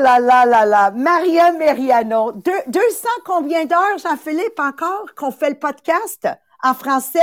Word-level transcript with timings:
Là 0.00 0.18
là 0.18 0.46
là 0.46 0.64
là, 0.64 0.90
Maria 0.92 1.52
Meriano, 1.52 2.32
200 2.32 3.08
combien 3.26 3.66
d'heures, 3.66 3.98
Jean-Philippe, 3.98 4.58
encore, 4.58 5.14
qu'on 5.14 5.30
fait 5.30 5.50
le 5.50 5.58
podcast 5.58 6.26
en 6.62 6.72
français? 6.72 7.18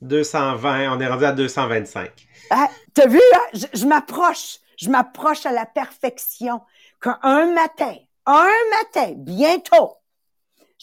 220, 0.00 0.96
on 0.96 0.98
est 0.98 1.06
rendu 1.06 1.24
à 1.24 1.30
225. 1.30 2.10
Ah, 2.50 2.68
T'as 2.92 3.06
vu, 3.06 3.20
hein? 3.34 3.60
je, 3.72 3.86
m'approche, 3.86 4.58
je 4.76 4.90
m'approche 4.90 5.46
à 5.46 5.52
la 5.52 5.64
perfection. 5.64 6.60
Qu'un 7.00 7.52
matin, 7.52 7.94
un 8.26 8.50
matin, 8.80 9.12
bientôt, 9.16 9.92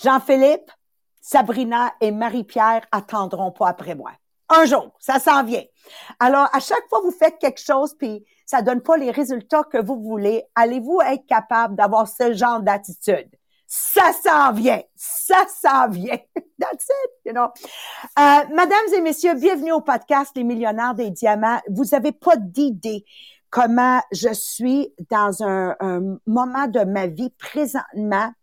Jean-Philippe, 0.02 0.72
Sabrina 1.20 1.94
et 2.00 2.12
Marie-Pierre 2.12 2.86
attendront 2.94 3.52
pas 3.52 3.68
après 3.68 3.96
moi. 3.96 4.12
Un 4.48 4.64
jour, 4.66 4.94
ça 5.00 5.20
s'en 5.20 5.44
vient. 5.44 5.64
Alors, 6.20 6.48
à 6.54 6.62
chaque 6.62 6.88
fois 6.90 7.00
que 7.02 7.06
vous 7.08 7.18
faites 7.18 7.40
quelque 7.40 7.62
chose, 7.62 7.94
puis 7.98 8.26
ça 8.52 8.62
donne 8.62 8.82
pas 8.82 8.98
les 8.98 9.12
résultats 9.12 9.64
que 9.64 9.78
vous 9.82 10.02
voulez, 10.02 10.44
allez-vous 10.56 11.00
être 11.06 11.26
capable 11.26 11.78
d'avoir 11.78 12.06
ce 12.06 12.34
genre 12.34 12.62
d'attitude? 12.62 13.30
Ça 13.66 14.12
s'en 14.12 14.52
vient, 14.52 14.82
ça 14.94 15.46
s'en 15.48 15.88
vient. 15.88 16.18
That's 16.60 16.84
it, 16.84 17.12
you 17.26 17.32
know. 17.32 17.48
Euh, 18.20 18.44
mesdames 18.50 18.94
et 18.94 19.00
messieurs, 19.00 19.36
bienvenue 19.36 19.72
au 19.72 19.80
podcast 19.80 20.34
Les 20.36 20.44
Millionnaires 20.44 20.96
des 20.96 21.12
Diamants. 21.12 21.62
Vous 21.70 21.96
avez 21.96 22.12
pas 22.12 22.36
d'idée 22.36 23.06
comment 23.50 24.02
je 24.12 24.34
suis 24.34 24.94
dans 25.10 25.44
un, 25.44 25.78
un 25.80 26.18
moment 26.28 26.68
de 26.68 26.84
ma 26.84 27.08
vie 27.08 27.30
présentement 27.30 28.34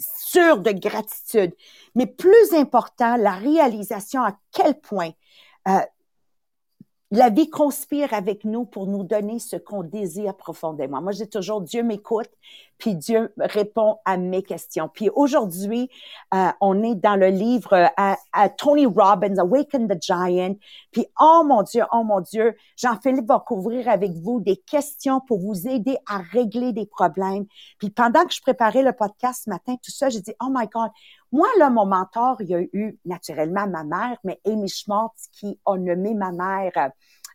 sûr 0.00 0.58
de 0.58 0.72
gratitude. 0.72 1.54
Mais 1.94 2.06
plus 2.06 2.54
important, 2.54 3.16
la 3.16 3.36
réalisation 3.36 4.22
à 4.22 4.36
quel 4.50 4.80
point 4.80 5.10
euh, 5.68 5.78
la 7.12 7.30
vie 7.30 7.48
conspire 7.48 8.12
avec 8.14 8.44
nous 8.44 8.64
pour 8.64 8.86
nous 8.88 9.04
donner 9.04 9.38
ce 9.38 9.56
qu'on 9.56 9.84
désire 9.84 10.36
profondément. 10.36 11.00
Moi, 11.00 11.12
j'ai 11.12 11.28
toujours 11.28 11.60
Dieu 11.60 11.84
m'écoute, 11.84 12.30
puis 12.78 12.96
Dieu 12.96 13.32
répond 13.38 13.98
à 14.04 14.16
mes 14.16 14.42
questions. 14.42 14.90
Puis 14.92 15.08
aujourd'hui, 15.14 15.88
euh, 16.34 16.48
on 16.60 16.82
est 16.82 16.96
dans 16.96 17.16
le 17.16 17.28
livre 17.28 17.74
euh, 17.74 18.14
à, 18.32 18.48
Tony 18.48 18.86
Robbins, 18.86 19.38
Awaken 19.38 19.88
the 19.88 20.02
Giant. 20.02 20.56
Puis 20.90 21.06
oh 21.20 21.42
mon 21.46 21.62
Dieu, 21.62 21.84
oh 21.92 22.02
mon 22.02 22.20
Dieu, 22.20 22.56
Jean-Philippe 22.76 23.26
va 23.26 23.38
couvrir 23.38 23.88
avec 23.88 24.12
vous 24.12 24.40
des 24.40 24.56
questions 24.56 25.20
pour 25.20 25.38
vous 25.38 25.68
aider 25.68 25.96
à 26.08 26.18
régler 26.18 26.72
des 26.72 26.86
problèmes. 26.86 27.46
Puis 27.78 27.90
pendant 27.90 28.24
que 28.24 28.34
je 28.34 28.40
préparais 28.40 28.82
le 28.82 28.92
podcast 28.92 29.42
ce 29.44 29.50
matin, 29.50 29.76
tout 29.82 29.92
ça, 29.92 30.08
j'ai 30.08 30.20
dit 30.20 30.34
oh 30.42 30.48
my 30.50 30.66
God, 30.66 30.90
moi, 31.36 31.48
là, 31.58 31.68
mon 31.68 31.84
mentor, 31.84 32.36
il 32.40 32.48
y 32.48 32.54
a 32.54 32.60
eu 32.72 32.98
naturellement 33.04 33.66
ma 33.66 33.84
mère, 33.84 34.16
mais 34.24 34.40
Amy 34.46 34.70
Schmaltz 34.70 35.28
qui 35.32 35.60
a 35.66 35.76
nommé 35.76 36.14
ma 36.14 36.32
mère 36.32 36.72
euh, 36.78 36.88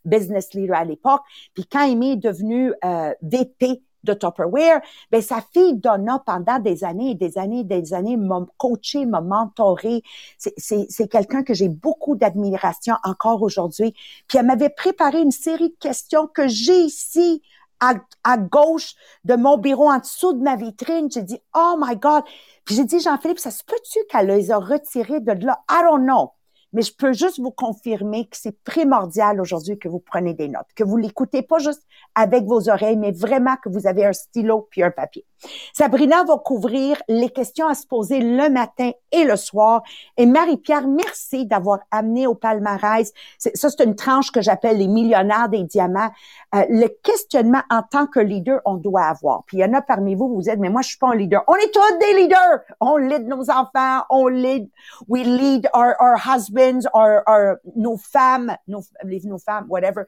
business 0.06 0.56
leader 0.56 0.76
à 0.76 0.84
l'époque. 0.84 1.22
Puis 1.54 1.68
quand 1.68 1.88
Amy 1.88 2.14
est 2.14 2.16
devenue 2.18 2.74
euh, 2.84 3.14
VP 3.22 3.84
de 4.04 4.14
Tupperware, 4.16 4.82
ben 5.12 5.22
sa 5.22 5.40
fille 5.54 5.76
Donna 5.76 6.18
pendant 6.26 6.58
des 6.58 6.84
années 6.84 7.12
et 7.12 7.16
des 7.16 7.38
années 7.38 7.60
et 7.60 7.64
des 7.64 7.94
années 7.94 8.18
m'a 8.18 8.44
coaché, 8.58 9.06
m'a 9.06 9.22
mentoré. 9.22 10.02
C'est 10.40 11.08
quelqu'un 11.08 11.44
que 11.44 11.54
j'ai 11.54 11.70
beaucoup 11.70 12.16
d'admiration 12.16 12.96
encore 13.04 13.44
aujourd'hui. 13.44 13.94
Puis 14.28 14.40
elle 14.40 14.48
m'avait 14.48 14.70
préparé 14.70 15.22
une 15.22 15.30
série 15.30 15.70
de 15.70 15.78
questions 15.80 16.26
que 16.26 16.48
j'ai 16.48 16.80
ici 16.80 17.44
à, 17.82 17.96
à, 18.24 18.38
gauche 18.38 18.96
de 19.26 19.36
mon 19.36 19.58
bureau 19.58 19.92
en 19.92 20.00
dessous 20.00 20.34
de 20.34 20.42
ma 20.42 20.56
vitrine. 20.56 21.12
J'ai 21.12 21.24
dit, 21.24 21.40
oh 21.54 21.76
my 21.78 21.98
God. 21.98 22.24
Puis 22.64 22.76
j'ai 22.76 22.86
dit, 22.86 23.00
Jean-Philippe, 23.00 23.40
ça 23.40 23.52
se 23.52 23.64
peut-tu 23.64 24.00
qu'elle 24.10 24.28
les 24.28 24.52
a 24.52 24.58
retirés 24.58 25.20
de 25.20 25.34
là? 25.46 25.60
I 25.70 25.82
don't 25.84 26.04
know. 26.04 26.32
Mais 26.74 26.84
je 26.84 26.94
peux 26.96 27.12
juste 27.12 27.40
vous 27.40 27.52
confirmer 27.52 28.28
que 28.28 28.38
c'est 28.38 28.58
primordial 28.64 29.42
aujourd'hui 29.42 29.78
que 29.78 29.90
vous 29.90 30.00
prenez 30.00 30.34
des 30.34 30.48
notes, 30.48 30.68
que 30.76 30.86
vous 30.86 30.96
l'écoutez 30.96 31.42
pas 31.42 31.60
juste 31.60 31.86
avec 32.16 32.46
vos 32.46 32.70
oreilles, 32.70 32.96
mais 32.96 33.12
vraiment 33.12 33.58
que 33.58 33.68
vous 33.68 33.88
avez 33.88 34.06
un 34.06 34.14
stylo 34.14 34.68
puis 34.72 34.82
un 34.82 34.92
papier. 34.92 35.26
Sabrina 35.74 36.24
va 36.24 36.38
couvrir 36.38 37.02
les 37.08 37.30
questions 37.30 37.68
à 37.68 37.74
se 37.74 37.86
poser 37.86 38.20
le 38.20 38.50
matin 38.50 38.92
et 39.12 39.24
le 39.24 39.36
soir. 39.36 39.84
Et 40.18 40.26
Marie-Pierre, 40.26 40.88
merci 40.88 41.46
d'avoir 41.46 41.80
amené 41.92 42.28
au 42.28 42.36
palmarès. 42.36 43.12
Ça, 43.38 43.70
c'est 43.70 43.84
une 43.84 43.96
tranche 43.96 44.32
que 44.32 44.42
j'appelle 44.42 44.78
les 44.78 44.88
millionnaires 44.88 45.50
des 45.50 45.64
diamants. 45.64 46.12
Euh, 46.56 46.66
le 46.70 46.88
questionnement 46.88 47.62
en 47.70 47.82
tant 47.84 48.08
que 48.08 48.20
leader, 48.20 48.62
on 48.66 48.76
doit 48.76 49.04
avoir. 49.04 49.44
Puis 49.46 49.58
il 49.58 49.62
y 49.62 49.66
en 49.66 49.74
a 49.74 49.82
parmi 49.82 50.16
vous, 50.16 50.34
vous 50.34 50.50
êtes, 50.50 50.60
mais 50.60 50.70
moi, 50.70 50.82
je 50.82 50.90
suis 50.90 50.98
pas 50.98 51.10
un 51.10 51.16
leader. 51.16 51.44
On 51.48 51.56
est 51.56 51.72
tous 51.72 51.98
des 52.00 52.22
leaders. 52.22 52.60
On 52.80 52.98
lead 52.98 53.28
nos 53.28 53.50
enfants, 53.50 54.04
on 54.10 54.28
lead, 54.28 54.70
we 55.08 55.24
lead 55.24 55.68
our, 55.74 55.96
our 56.00 56.18
husbands, 56.18 56.88
our, 56.94 57.24
our, 57.28 57.58
nos 57.76 57.98
femmes, 57.98 58.56
nos, 58.68 58.84
nos 59.04 59.40
femmes, 59.40 59.66
whatever. 59.70 60.06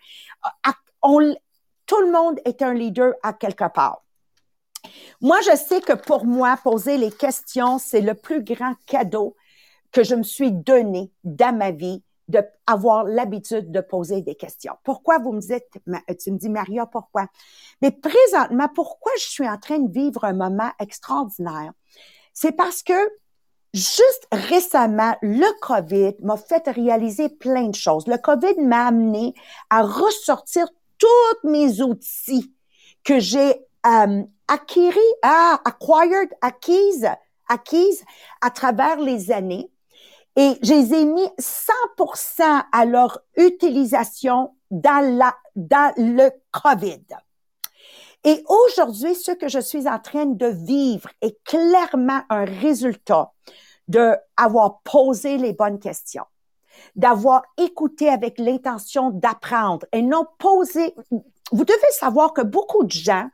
On, 1.02 1.36
tout 1.86 2.02
le 2.02 2.12
monde 2.12 2.40
est 2.46 2.62
un 2.62 2.74
leader 2.74 3.14
à 3.24 3.34
quelque 3.34 3.68
part. 3.74 4.04
Moi, 5.22 5.38
je 5.42 5.56
sais 5.56 5.82
que 5.82 5.94
pour 5.94 6.26
moi, 6.26 6.58
poser 6.64 6.98
les 6.98 7.12
questions, 7.12 7.78
c'est 7.78 8.02
le 8.02 8.14
plus 8.14 8.44
grand 8.44 8.74
cadeau 8.86 9.36
que 9.92 10.04
je 10.04 10.16
me 10.16 10.24
suis 10.24 10.52
donné 10.52 11.12
dans 11.24 11.56
ma 11.56 11.72
vie 11.72 12.04
d'avoir 12.28 13.04
l'habitude 13.04 13.72
de 13.72 13.82
poser 13.82 14.22
des 14.22 14.36
questions. 14.36 14.74
Pourquoi 14.84 15.20
vous 15.20 15.34
me 15.34 15.42
dites, 15.42 15.66
tu 16.20 16.32
me 16.32 16.38
dis, 16.38 16.50
Maria, 16.50 16.86
pourquoi? 16.86 17.28
Mais 17.82 17.92
présentement, 17.92 18.68
pourquoi 18.74 19.12
je 19.18 19.30
suis 19.30 19.48
en 19.48 19.58
train 19.58 19.80
de 19.80 19.92
vivre 19.92 20.24
un 20.24 20.34
moment 20.34 20.72
extraordinaire? 20.80 21.74
C'est 22.34 22.54
parce 22.54 22.82
que 22.82 22.94
juste 23.74 24.28
récemment, 24.32 25.16
le 25.22 25.60
COVID 25.62 26.16
m'a 26.22 26.38
fait 26.38 26.68
réaliser 26.68 27.30
plein 27.30 27.68
de 27.68 27.76
choses. 27.76 28.08
Le 28.08 28.18
COVID 28.18 28.60
m'a 28.62 28.88
amené 28.88 29.34
à 29.70 29.84
ressortir 29.84 30.68
tous 30.98 31.50
mes 31.50 31.82
outils 31.82 32.54
que 33.04 33.20
j'ai 33.20 33.66
euh, 33.86 34.24
ah, 34.48 35.62
acquired, 35.66 36.30
acquise, 36.42 37.10
acquise 37.48 38.04
à 38.42 38.50
travers 38.50 39.00
les 39.00 39.32
années. 39.32 39.70
Et 40.36 40.58
je 40.64 40.74
les 40.74 40.94
ai 40.94 41.06
mis 41.06 41.28
100% 41.40 42.64
à 42.72 42.86
leur 42.86 43.20
utilisation 43.38 44.56
dans 44.72 45.18
la, 45.18 45.36
dans 45.56 45.94
le 45.98 46.32
COVID. 46.52 47.04
Et 48.24 48.44
aujourd'hui, 48.48 49.16
ce 49.16 49.32
que 49.32 49.48
je 49.48 49.60
suis 49.60 49.88
en 49.88 50.00
train 50.00 50.26
de 50.26 50.48
vivre 50.48 51.10
est 51.22 51.44
clairement 51.44 52.22
un 52.30 52.46
résultat 52.46 53.32
de 53.90 54.16
avoir 54.38 54.80
posé 54.84 55.38
les 55.38 55.54
bonnes 55.54 55.80
questions, 55.80 56.24
d'avoir 56.96 57.44
écouté 57.58 58.10
avec 58.10 58.40
l'intention 58.40 59.12
d'apprendre 59.12 59.86
et 59.92 60.02
non 60.02 60.26
poser. 60.40 60.96
Vous 61.52 61.66
devez 61.66 61.92
savoir 61.92 62.34
que 62.34 62.42
beaucoup 62.42 62.86
de 62.86 62.92
gens 62.92 63.30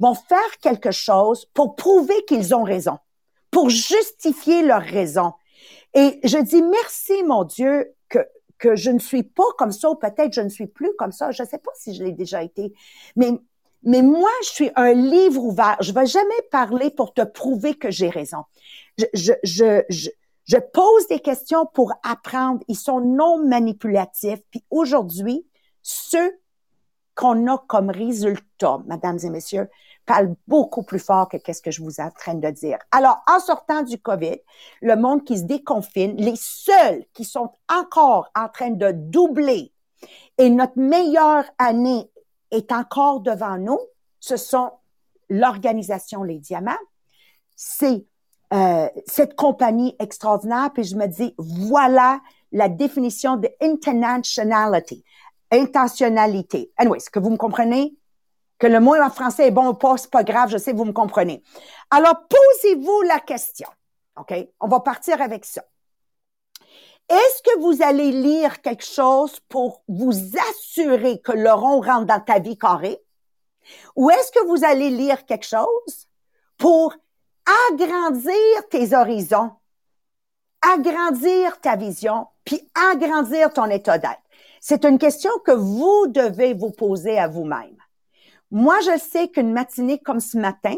vont 0.00 0.14
faire 0.14 0.58
quelque 0.60 0.90
chose 0.90 1.46
pour 1.54 1.76
prouver 1.76 2.24
qu'ils 2.26 2.54
ont 2.54 2.62
raison, 2.62 2.98
pour 3.50 3.70
justifier 3.70 4.62
leur 4.62 4.82
raison. 4.82 5.32
Et 5.94 6.20
je 6.24 6.38
dis 6.38 6.62
merci, 6.62 7.22
mon 7.22 7.44
Dieu, 7.44 7.94
que, 8.08 8.18
que 8.58 8.76
je 8.76 8.90
ne 8.90 8.98
suis 8.98 9.22
pas 9.22 9.44
comme 9.58 9.72
ça, 9.72 9.90
ou 9.90 9.94
peut-être 9.94 10.32
je 10.32 10.40
ne 10.40 10.48
suis 10.48 10.66
plus 10.66 10.90
comme 10.98 11.12
ça. 11.12 11.30
Je 11.30 11.42
ne 11.42 11.48
sais 11.48 11.58
pas 11.58 11.70
si 11.74 11.94
je 11.94 12.02
l'ai 12.02 12.12
déjà 12.12 12.42
été. 12.42 12.72
Mais, 13.16 13.32
mais 13.82 14.02
moi, 14.02 14.30
je 14.42 14.48
suis 14.48 14.70
un 14.76 14.92
livre 14.92 15.42
ouvert. 15.42 15.76
Je 15.80 15.92
ne 15.92 15.98
vais 15.98 16.06
jamais 16.06 16.42
parler 16.50 16.90
pour 16.90 17.14
te 17.14 17.22
prouver 17.22 17.74
que 17.74 17.90
j'ai 17.90 18.08
raison. 18.08 18.44
Je, 18.98 19.04
je, 19.14 19.32
je, 19.44 19.82
je, 19.88 20.10
je 20.46 20.56
pose 20.56 21.06
des 21.08 21.20
questions 21.20 21.66
pour 21.66 21.92
apprendre. 22.02 22.60
Ils 22.68 22.76
sont 22.76 23.00
non 23.00 23.38
manipulatifs. 23.46 24.40
Puis 24.50 24.64
aujourd'hui, 24.70 25.46
ceux 25.82 26.32
qu'on 27.14 27.46
a 27.46 27.58
comme 27.66 27.90
résultat, 27.90 28.78
mesdames 28.86 29.18
et 29.22 29.30
messieurs, 29.30 29.68
parle 30.06 30.34
beaucoup 30.46 30.82
plus 30.82 30.98
fort 30.98 31.28
que 31.28 31.36
qu'est-ce 31.36 31.62
que 31.62 31.70
je 31.70 31.82
vous 31.82 32.00
en 32.00 32.10
train 32.10 32.34
de 32.34 32.50
dire. 32.50 32.78
Alors, 32.92 33.22
en 33.26 33.40
sortant 33.40 33.82
du 33.82 33.98
COVID, 33.98 34.38
le 34.82 34.96
monde 34.96 35.24
qui 35.24 35.38
se 35.38 35.44
déconfine, 35.44 36.16
les 36.16 36.36
seuls 36.36 37.04
qui 37.14 37.24
sont 37.24 37.50
encore 37.72 38.28
en 38.34 38.48
train 38.48 38.70
de 38.70 38.90
doubler 38.92 39.72
et 40.38 40.50
notre 40.50 40.78
meilleure 40.78 41.44
année 41.58 42.10
est 42.50 42.72
encore 42.72 43.20
devant 43.20 43.58
nous, 43.58 43.80
ce 44.20 44.36
sont 44.36 44.70
l'organisation 45.28 46.22
Les 46.22 46.38
Diamants. 46.38 46.72
C'est 47.56 48.04
euh, 48.52 48.88
cette 49.06 49.34
compagnie 49.36 49.96
extraordinaire, 49.98 50.70
puis 50.72 50.84
je 50.84 50.96
me 50.96 51.06
dis, 51.06 51.34
voilà 51.38 52.20
la 52.52 52.68
définition 52.68 53.36
de 53.36 53.48
intentionality 53.60 55.04
intentionnalité. 55.54 56.72
Anyway, 56.76 56.98
est-ce 56.98 57.10
que 57.10 57.18
vous 57.18 57.30
me 57.30 57.36
comprenez? 57.36 57.96
Que 58.58 58.66
le 58.66 58.80
mot 58.80 58.94
en 58.94 59.10
français 59.10 59.48
est 59.48 59.50
bon 59.50 59.68
ou 59.68 59.74
pas, 59.74 59.96
c'est 59.96 60.10
pas 60.10 60.24
grave, 60.24 60.50
je 60.50 60.58
sais, 60.58 60.72
vous 60.72 60.84
me 60.84 60.92
comprenez. 60.92 61.42
Alors, 61.90 62.14
posez-vous 62.28 63.02
la 63.02 63.20
question. 63.20 63.68
OK? 64.16 64.32
On 64.60 64.68
va 64.68 64.80
partir 64.80 65.20
avec 65.20 65.44
ça. 65.44 65.64
Est-ce 67.08 67.42
que 67.42 67.60
vous 67.60 67.82
allez 67.82 68.12
lire 68.12 68.62
quelque 68.62 68.84
chose 68.84 69.38
pour 69.48 69.82
vous 69.88 70.14
assurer 70.50 71.20
que 71.20 71.32
le 71.32 71.52
rond 71.52 71.80
rentre 71.80 72.06
dans 72.06 72.20
ta 72.20 72.38
vie 72.38 72.56
carrée? 72.56 72.98
Ou 73.96 74.10
est-ce 74.10 74.32
que 74.32 74.46
vous 74.46 74.64
allez 74.64 74.90
lire 74.90 75.26
quelque 75.26 75.46
chose 75.46 76.08
pour 76.56 76.94
agrandir 77.70 78.68
tes 78.70 78.94
horizons, 78.94 79.52
agrandir 80.62 81.60
ta 81.60 81.76
vision, 81.76 82.26
puis 82.44 82.70
agrandir 82.92 83.52
ton 83.52 83.66
état 83.66 83.98
d'être? 83.98 84.23
C'est 84.66 84.86
une 84.86 84.96
question 84.96 85.30
que 85.44 85.50
vous 85.52 86.06
devez 86.06 86.54
vous 86.54 86.70
poser 86.70 87.18
à 87.18 87.28
vous-même. 87.28 87.76
Moi, 88.50 88.80
je 88.80 88.98
sais 88.98 89.28
qu'une 89.28 89.52
matinée 89.52 89.98
comme 89.98 90.20
ce 90.20 90.38
matin, 90.38 90.74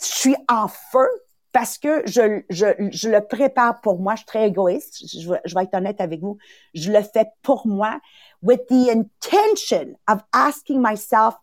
je 0.00 0.06
suis 0.06 0.36
en 0.48 0.68
feu 0.68 1.08
parce 1.50 1.78
que 1.78 2.04
je, 2.06 3.08
le 3.08 3.18
prépare 3.26 3.80
pour 3.80 3.98
moi. 3.98 4.14
Je 4.14 4.18
suis 4.18 4.26
très 4.26 4.46
égoïste. 4.46 5.04
Je, 5.04 5.28
vais- 5.28 5.64
être 5.64 5.74
honnête 5.74 6.00
avec 6.00 6.20
vous. 6.20 6.38
Je 6.74 6.92
le 6.92 7.02
fais 7.02 7.26
pour 7.42 7.66
moi 7.66 7.98
with 8.40 8.64
the 8.68 8.88
intention 8.88 9.96
of 10.08 10.20
asking 10.32 10.80
myself, 10.80 11.34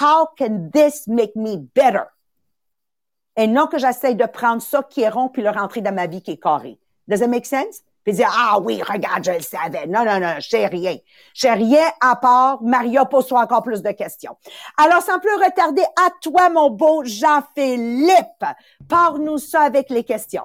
how 0.00 0.26
can 0.36 0.68
this 0.72 1.06
make 1.06 1.36
me 1.36 1.58
better? 1.76 2.08
Et 3.36 3.46
non 3.46 3.68
que 3.68 3.78
j'essaie 3.78 4.16
de 4.16 4.26
prendre 4.26 4.62
ça 4.62 4.82
qui 4.82 5.02
est 5.02 5.08
rond 5.08 5.28
puis 5.28 5.42
le 5.42 5.50
rentrer 5.50 5.80
dans 5.80 5.94
ma 5.94 6.08
vie 6.08 6.22
qui 6.22 6.32
est 6.32 6.42
carré. 6.42 6.80
Does 7.06 7.20
that 7.20 7.28
make 7.28 7.46
sense? 7.46 7.84
Puis 8.04 8.14
dire, 8.14 8.30
ah 8.32 8.58
oui, 8.60 8.82
regarde, 8.82 9.24
je 9.24 9.32
le 9.32 9.40
savais. 9.40 9.86
Non, 9.86 10.04
non, 10.04 10.20
non, 10.20 10.34
je 10.38 10.68
rien. 10.68 10.96
Je 11.34 11.48
rien 11.48 11.86
à 12.00 12.16
part 12.16 12.62
Maria 12.62 13.04
pose-toi 13.04 13.42
encore 13.42 13.62
plus 13.62 13.82
de 13.82 13.90
questions. 13.92 14.36
Alors, 14.76 15.02
sans 15.02 15.18
plus 15.18 15.34
retarder, 15.34 15.82
à 15.82 16.10
toi, 16.22 16.48
mon 16.50 16.70
beau 16.70 17.04
Jean-Philippe. 17.04 18.44
Pars-nous 18.88 19.38
ça 19.38 19.62
avec 19.62 19.90
les 19.90 20.04
questions. 20.04 20.44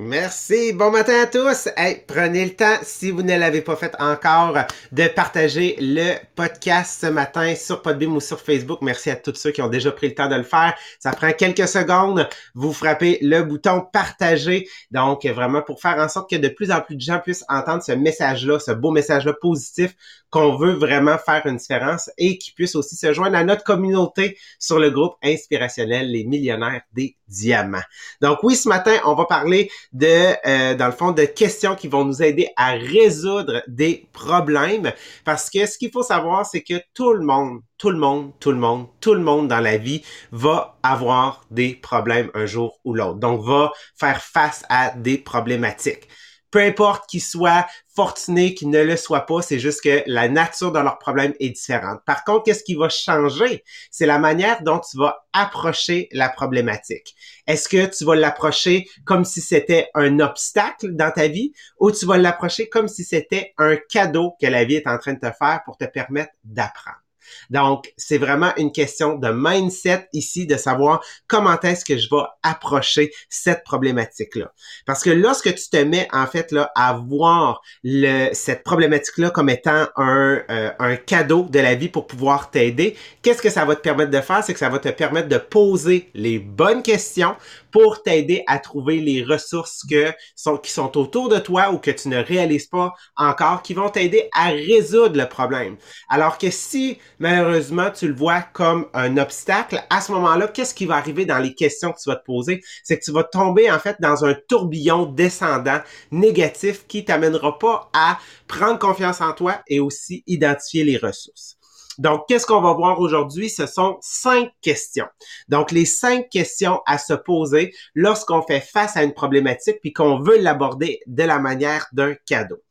Merci. 0.00 0.72
Bon 0.72 0.92
matin 0.92 1.22
à 1.22 1.26
tous. 1.26 1.68
Hey, 1.76 2.04
prenez 2.06 2.44
le 2.44 2.54
temps, 2.54 2.76
si 2.82 3.10
vous 3.10 3.22
ne 3.22 3.36
l'avez 3.36 3.62
pas 3.62 3.74
fait 3.74 3.96
encore, 3.98 4.56
de 4.92 5.08
partager 5.08 5.74
le 5.80 6.14
podcast 6.36 7.00
ce 7.00 7.06
matin 7.06 7.56
sur 7.56 7.82
Podbeam 7.82 8.14
ou 8.14 8.20
sur 8.20 8.40
Facebook. 8.40 8.78
Merci 8.80 9.10
à 9.10 9.16
tous 9.16 9.34
ceux 9.34 9.50
qui 9.50 9.60
ont 9.60 9.66
déjà 9.66 9.90
pris 9.90 10.06
le 10.06 10.14
temps 10.14 10.28
de 10.28 10.36
le 10.36 10.44
faire. 10.44 10.72
Ça 11.00 11.10
prend 11.10 11.32
quelques 11.32 11.66
secondes. 11.66 12.28
Vous 12.54 12.72
frappez 12.72 13.18
le 13.22 13.42
bouton 13.42 13.84
partager. 13.92 14.68
Donc, 14.92 15.26
vraiment 15.26 15.62
pour 15.62 15.80
faire 15.80 15.98
en 15.98 16.08
sorte 16.08 16.30
que 16.30 16.36
de 16.36 16.46
plus 16.46 16.70
en 16.70 16.80
plus 16.80 16.94
de 16.94 17.00
gens 17.00 17.18
puissent 17.18 17.44
entendre 17.48 17.82
ce 17.82 17.90
message-là, 17.90 18.60
ce 18.60 18.70
beau 18.70 18.92
message-là 18.92 19.32
positif 19.32 19.96
qu'on 20.30 20.56
veut 20.56 20.74
vraiment 20.74 21.16
faire 21.18 21.44
une 21.46 21.56
différence 21.56 22.10
et 22.18 22.38
qui 22.38 22.52
puissent 22.52 22.76
aussi 22.76 22.96
se 22.96 23.12
joindre 23.12 23.36
à 23.36 23.44
notre 23.44 23.64
communauté 23.64 24.38
sur 24.58 24.78
le 24.78 24.90
groupe 24.90 25.14
inspirationnel 25.24 26.10
Les 26.10 26.24
Millionnaires 26.24 26.82
des 26.92 27.16
Diamants. 27.28 27.82
Donc 28.20 28.38
oui, 28.42 28.56
ce 28.56 28.68
matin, 28.68 28.96
on 29.04 29.14
va 29.14 29.24
parler 29.24 29.70
de, 29.92 30.34
euh, 30.46 30.74
dans 30.74 30.86
le 30.86 30.92
fond, 30.92 31.12
de 31.12 31.24
questions 31.24 31.74
qui 31.74 31.88
vont 31.88 32.04
nous 32.04 32.22
aider 32.22 32.48
à 32.56 32.72
résoudre 32.72 33.62
des 33.66 34.08
problèmes. 34.12 34.92
Parce 35.24 35.50
que 35.50 35.66
ce 35.66 35.78
qu'il 35.78 35.90
faut 35.90 36.02
savoir, 36.02 36.46
c'est 36.46 36.62
que 36.62 36.80
tout 36.94 37.12
le 37.12 37.24
monde, 37.24 37.60
tout 37.78 37.90
le 37.90 37.98
monde, 37.98 38.32
tout 38.40 38.50
le 38.50 38.58
monde, 38.58 38.86
tout 39.00 39.14
le 39.14 39.20
monde 39.20 39.48
dans 39.48 39.60
la 39.60 39.76
vie 39.76 40.02
va 40.32 40.76
avoir 40.82 41.44
des 41.50 41.74
problèmes 41.74 42.30
un 42.34 42.46
jour 42.46 42.78
ou 42.84 42.94
l'autre. 42.94 43.18
Donc, 43.18 43.44
va 43.44 43.72
faire 43.98 44.22
face 44.22 44.64
à 44.68 44.90
des 44.90 45.18
problématiques. 45.18 46.08
Peu 46.50 46.60
importe 46.60 47.08
qu'ils 47.08 47.22
soient 47.22 47.66
fortunés, 47.94 48.54
qu'ils 48.54 48.70
ne 48.70 48.82
le 48.82 48.96
soient 48.96 49.26
pas, 49.26 49.42
c'est 49.42 49.58
juste 49.58 49.82
que 49.82 50.02
la 50.06 50.28
nature 50.28 50.72
de 50.72 50.78
leurs 50.78 50.98
problèmes 50.98 51.34
est 51.40 51.50
différente. 51.50 52.00
Par 52.06 52.24
contre, 52.24 52.44
qu'est-ce 52.44 52.64
qui 52.64 52.74
va 52.74 52.88
changer? 52.88 53.64
C'est 53.90 54.06
la 54.06 54.18
manière 54.18 54.62
dont 54.62 54.78
tu 54.78 54.96
vas 54.96 55.26
approcher 55.32 56.08
la 56.12 56.28
problématique. 56.28 57.14
Est-ce 57.46 57.68
que 57.68 57.86
tu 57.86 58.04
vas 58.04 58.16
l'approcher 58.16 58.88
comme 59.04 59.24
si 59.24 59.40
c'était 59.40 59.90
un 59.94 60.20
obstacle 60.20 60.94
dans 60.94 61.10
ta 61.10 61.28
vie 61.28 61.52
ou 61.78 61.90
tu 61.90 62.06
vas 62.06 62.18
l'approcher 62.18 62.68
comme 62.68 62.88
si 62.88 63.04
c'était 63.04 63.52
un 63.58 63.76
cadeau 63.76 64.34
que 64.40 64.46
la 64.46 64.64
vie 64.64 64.76
est 64.76 64.86
en 64.86 64.98
train 64.98 65.14
de 65.14 65.20
te 65.20 65.32
faire 65.38 65.62
pour 65.64 65.76
te 65.76 65.84
permettre 65.84 66.32
d'apprendre? 66.44 67.07
Donc, 67.50 67.92
c'est 67.96 68.18
vraiment 68.18 68.52
une 68.56 68.72
question 68.72 69.16
de 69.16 69.28
mindset 69.32 70.08
ici, 70.12 70.46
de 70.46 70.56
savoir 70.56 71.02
comment 71.26 71.58
est-ce 71.60 71.84
que 71.84 71.96
je 71.96 72.08
vais 72.10 72.22
approcher 72.42 73.12
cette 73.28 73.64
problématique-là. 73.64 74.52
Parce 74.86 75.02
que 75.02 75.10
lorsque 75.10 75.54
tu 75.54 75.68
te 75.70 75.76
mets 75.76 76.08
en 76.12 76.26
fait 76.26 76.52
là 76.52 76.70
à 76.74 76.94
voir 76.94 77.60
le, 77.82 78.30
cette 78.32 78.62
problématique-là 78.64 79.30
comme 79.30 79.48
étant 79.48 79.86
un, 79.96 80.40
euh, 80.50 80.70
un 80.78 80.96
cadeau 80.96 81.46
de 81.48 81.58
la 81.58 81.74
vie 81.74 81.88
pour 81.88 82.06
pouvoir 82.06 82.50
t'aider, 82.50 82.96
qu'est-ce 83.22 83.42
que 83.42 83.50
ça 83.50 83.64
va 83.64 83.76
te 83.76 83.80
permettre 83.80 84.10
de 84.10 84.20
faire? 84.20 84.42
C'est 84.44 84.52
que 84.52 84.58
ça 84.58 84.68
va 84.68 84.78
te 84.78 84.88
permettre 84.88 85.28
de 85.28 85.38
poser 85.38 86.10
les 86.14 86.38
bonnes 86.38 86.82
questions 86.82 87.36
pour 87.70 88.02
t'aider 88.02 88.44
à 88.46 88.58
trouver 88.58 89.00
les 89.00 89.22
ressources 89.22 89.82
qui 89.84 90.70
sont 90.70 90.98
autour 90.98 91.28
de 91.28 91.38
toi 91.38 91.70
ou 91.70 91.78
que 91.78 91.90
tu 91.90 92.08
ne 92.08 92.16
réalises 92.16 92.66
pas 92.66 92.92
encore, 93.16 93.62
qui 93.62 93.74
vont 93.74 93.90
t'aider 93.90 94.28
à 94.32 94.48
résoudre 94.48 95.16
le 95.16 95.28
problème. 95.28 95.76
Alors 96.08 96.38
que 96.38 96.50
si 96.50 96.98
malheureusement 97.18 97.90
tu 97.90 98.08
le 98.08 98.14
vois 98.14 98.42
comme 98.52 98.86
un 98.94 99.16
obstacle, 99.18 99.82
à 99.90 100.00
ce 100.00 100.12
moment-là, 100.12 100.48
qu'est-ce 100.48 100.74
qui 100.74 100.86
va 100.86 100.96
arriver 100.96 101.26
dans 101.26 101.38
les 101.38 101.54
questions 101.54 101.92
que 101.92 102.00
tu 102.00 102.08
vas 102.08 102.16
te 102.16 102.24
poser? 102.24 102.62
C'est 102.82 102.98
que 102.98 103.04
tu 103.04 103.12
vas 103.12 103.24
tomber 103.24 103.70
en 103.70 103.78
fait 103.78 103.96
dans 104.00 104.24
un 104.24 104.34
tourbillon 104.48 105.06
descendant 105.06 105.80
négatif 106.10 106.86
qui 106.86 107.04
t'amènera 107.04 107.58
pas 107.58 107.90
à 107.92 108.18
prendre 108.46 108.78
confiance 108.78 109.20
en 109.20 109.32
toi 109.32 109.60
et 109.66 109.80
aussi 109.80 110.24
identifier 110.26 110.84
les 110.84 110.96
ressources. 110.96 111.57
Donc, 111.98 112.26
qu'est-ce 112.28 112.46
qu'on 112.46 112.60
va 112.60 112.72
voir 112.72 113.00
aujourd'hui? 113.00 113.50
Ce 113.50 113.66
sont 113.66 113.98
cinq 114.00 114.50
questions. 114.62 115.08
Donc, 115.48 115.72
les 115.72 115.84
cinq 115.84 116.28
questions 116.30 116.80
à 116.86 116.96
se 116.96 117.12
poser 117.12 117.74
lorsqu'on 117.94 118.42
fait 118.42 118.60
face 118.60 118.96
à 118.96 119.02
une 119.02 119.14
problématique 119.14 119.80
puis 119.80 119.92
qu'on 119.92 120.20
veut 120.20 120.38
l'aborder 120.38 121.00
de 121.06 121.24
la 121.24 121.40
manière 121.40 121.86
d'un 121.92 122.14
cadeau. 122.26 122.62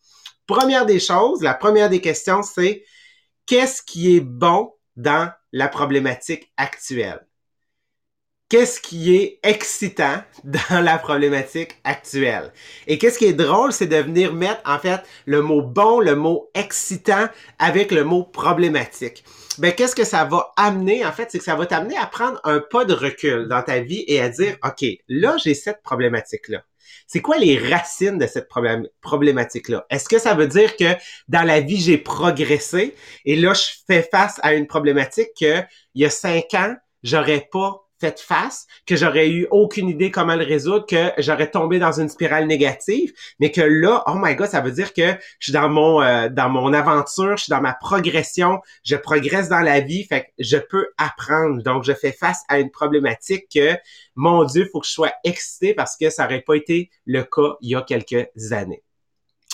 Première 0.47 0.85
des 0.85 1.01
choses, 1.01 1.41
la 1.41 1.53
première 1.53 1.89
des 1.89 1.99
questions, 1.99 2.41
c'est 2.41 2.85
qu'est-ce 3.45 3.81
qui 3.81 4.15
est 4.15 4.21
bon 4.21 4.73
dans 4.95 5.29
la 5.51 5.67
problématique 5.67 6.51
actuelle? 6.55 7.26
Qu'est-ce 8.49 8.79
qui 8.79 9.13
est 9.13 9.39
excitant 9.43 10.23
dans 10.45 10.79
la 10.81 10.97
problématique 10.97 11.75
actuelle? 11.83 12.53
Et 12.87 12.97
qu'est-ce 12.97 13.19
qui 13.19 13.25
est 13.25 13.33
drôle, 13.33 13.73
c'est 13.73 13.87
de 13.87 13.97
venir 13.97 14.33
mettre, 14.33 14.61
en 14.65 14.79
fait, 14.79 15.01
le 15.25 15.41
mot 15.41 15.61
bon, 15.61 15.99
le 15.99 16.15
mot 16.15 16.49
excitant 16.53 17.27
avec 17.59 17.91
le 17.91 18.05
mot 18.05 18.23
problématique. 18.23 19.25
Ben, 19.57 19.73
qu'est-ce 19.73 19.95
que 19.95 20.05
ça 20.05 20.23
va 20.23 20.51
amener, 20.55 21.05
en 21.05 21.11
fait, 21.11 21.29
c'est 21.29 21.39
que 21.39 21.43
ça 21.43 21.55
va 21.55 21.65
t'amener 21.65 21.97
à 21.97 22.05
prendre 22.05 22.39
un 22.45 22.61
pas 22.61 22.85
de 22.85 22.93
recul 22.93 23.49
dans 23.49 23.61
ta 23.63 23.81
vie 23.81 24.05
et 24.07 24.21
à 24.21 24.29
dire, 24.29 24.55
OK, 24.63 24.85
là, 25.09 25.35
j'ai 25.43 25.53
cette 25.53 25.81
problématique-là. 25.83 26.63
C'est 27.05 27.21
quoi 27.21 27.37
les 27.37 27.57
racines 27.57 28.17
de 28.17 28.27
cette 28.27 28.49
problém- 28.49 28.87
problématique-là? 29.01 29.85
Est-ce 29.89 30.07
que 30.07 30.19
ça 30.19 30.35
veut 30.35 30.47
dire 30.47 30.77
que 30.77 30.95
dans 31.27 31.43
la 31.43 31.59
vie, 31.59 31.81
j'ai 31.81 31.97
progressé 31.97 32.95
et 33.25 33.35
là, 33.35 33.53
je 33.53 33.65
fais 33.87 34.07
face 34.09 34.39
à 34.41 34.53
une 34.53 34.67
problématique 34.67 35.29
que 35.37 35.59
il 35.95 36.01
y 36.03 36.05
a 36.05 36.09
cinq 36.09 36.53
ans, 36.53 36.75
j'aurais 37.03 37.49
pas 37.51 37.86
fait 37.99 38.19
face, 38.19 38.67
que 38.85 38.95
j'aurais 38.95 39.29
eu 39.29 39.47
aucune 39.51 39.89
idée 39.89 40.11
comment 40.11 40.35
le 40.35 40.45
résoudre, 40.45 40.85
que 40.85 41.11
j'aurais 41.17 41.49
tombé 41.49 41.79
dans 41.79 41.99
une 41.99 42.09
spirale 42.09 42.47
négative, 42.47 43.13
mais 43.39 43.51
que 43.51 43.61
là, 43.61 44.03
oh 44.07 44.13
my 44.15 44.35
god, 44.35 44.47
ça 44.47 44.61
veut 44.61 44.71
dire 44.71 44.93
que 44.93 45.11
je 45.39 45.45
suis 45.45 45.53
dans 45.53 45.69
mon 45.69 46.01
euh, 46.01 46.29
dans 46.29 46.49
mon 46.49 46.73
aventure, 46.73 47.37
je 47.37 47.43
suis 47.43 47.51
dans 47.51 47.61
ma 47.61 47.73
progression, 47.73 48.59
je 48.83 48.95
progresse 48.95 49.49
dans 49.49 49.61
la 49.61 49.79
vie, 49.79 50.03
fait 50.03 50.25
que 50.25 50.27
je 50.39 50.57
peux 50.57 50.89
apprendre. 50.97 51.61
Donc 51.63 51.83
je 51.83 51.93
fais 51.93 52.11
face 52.11 52.41
à 52.49 52.59
une 52.59 52.71
problématique 52.71 53.45
que 53.53 53.75
mon 54.15 54.43
dieu, 54.43 54.67
faut 54.71 54.79
que 54.79 54.87
je 54.87 54.91
sois 54.91 55.11
excité 55.23 55.73
parce 55.73 55.97
que 55.97 56.09
ça 56.09 56.25
aurait 56.25 56.41
pas 56.41 56.55
été 56.55 56.89
le 57.05 57.23
cas 57.23 57.55
il 57.61 57.71
y 57.71 57.75
a 57.75 57.81
quelques 57.81 58.27
années. 58.51 58.83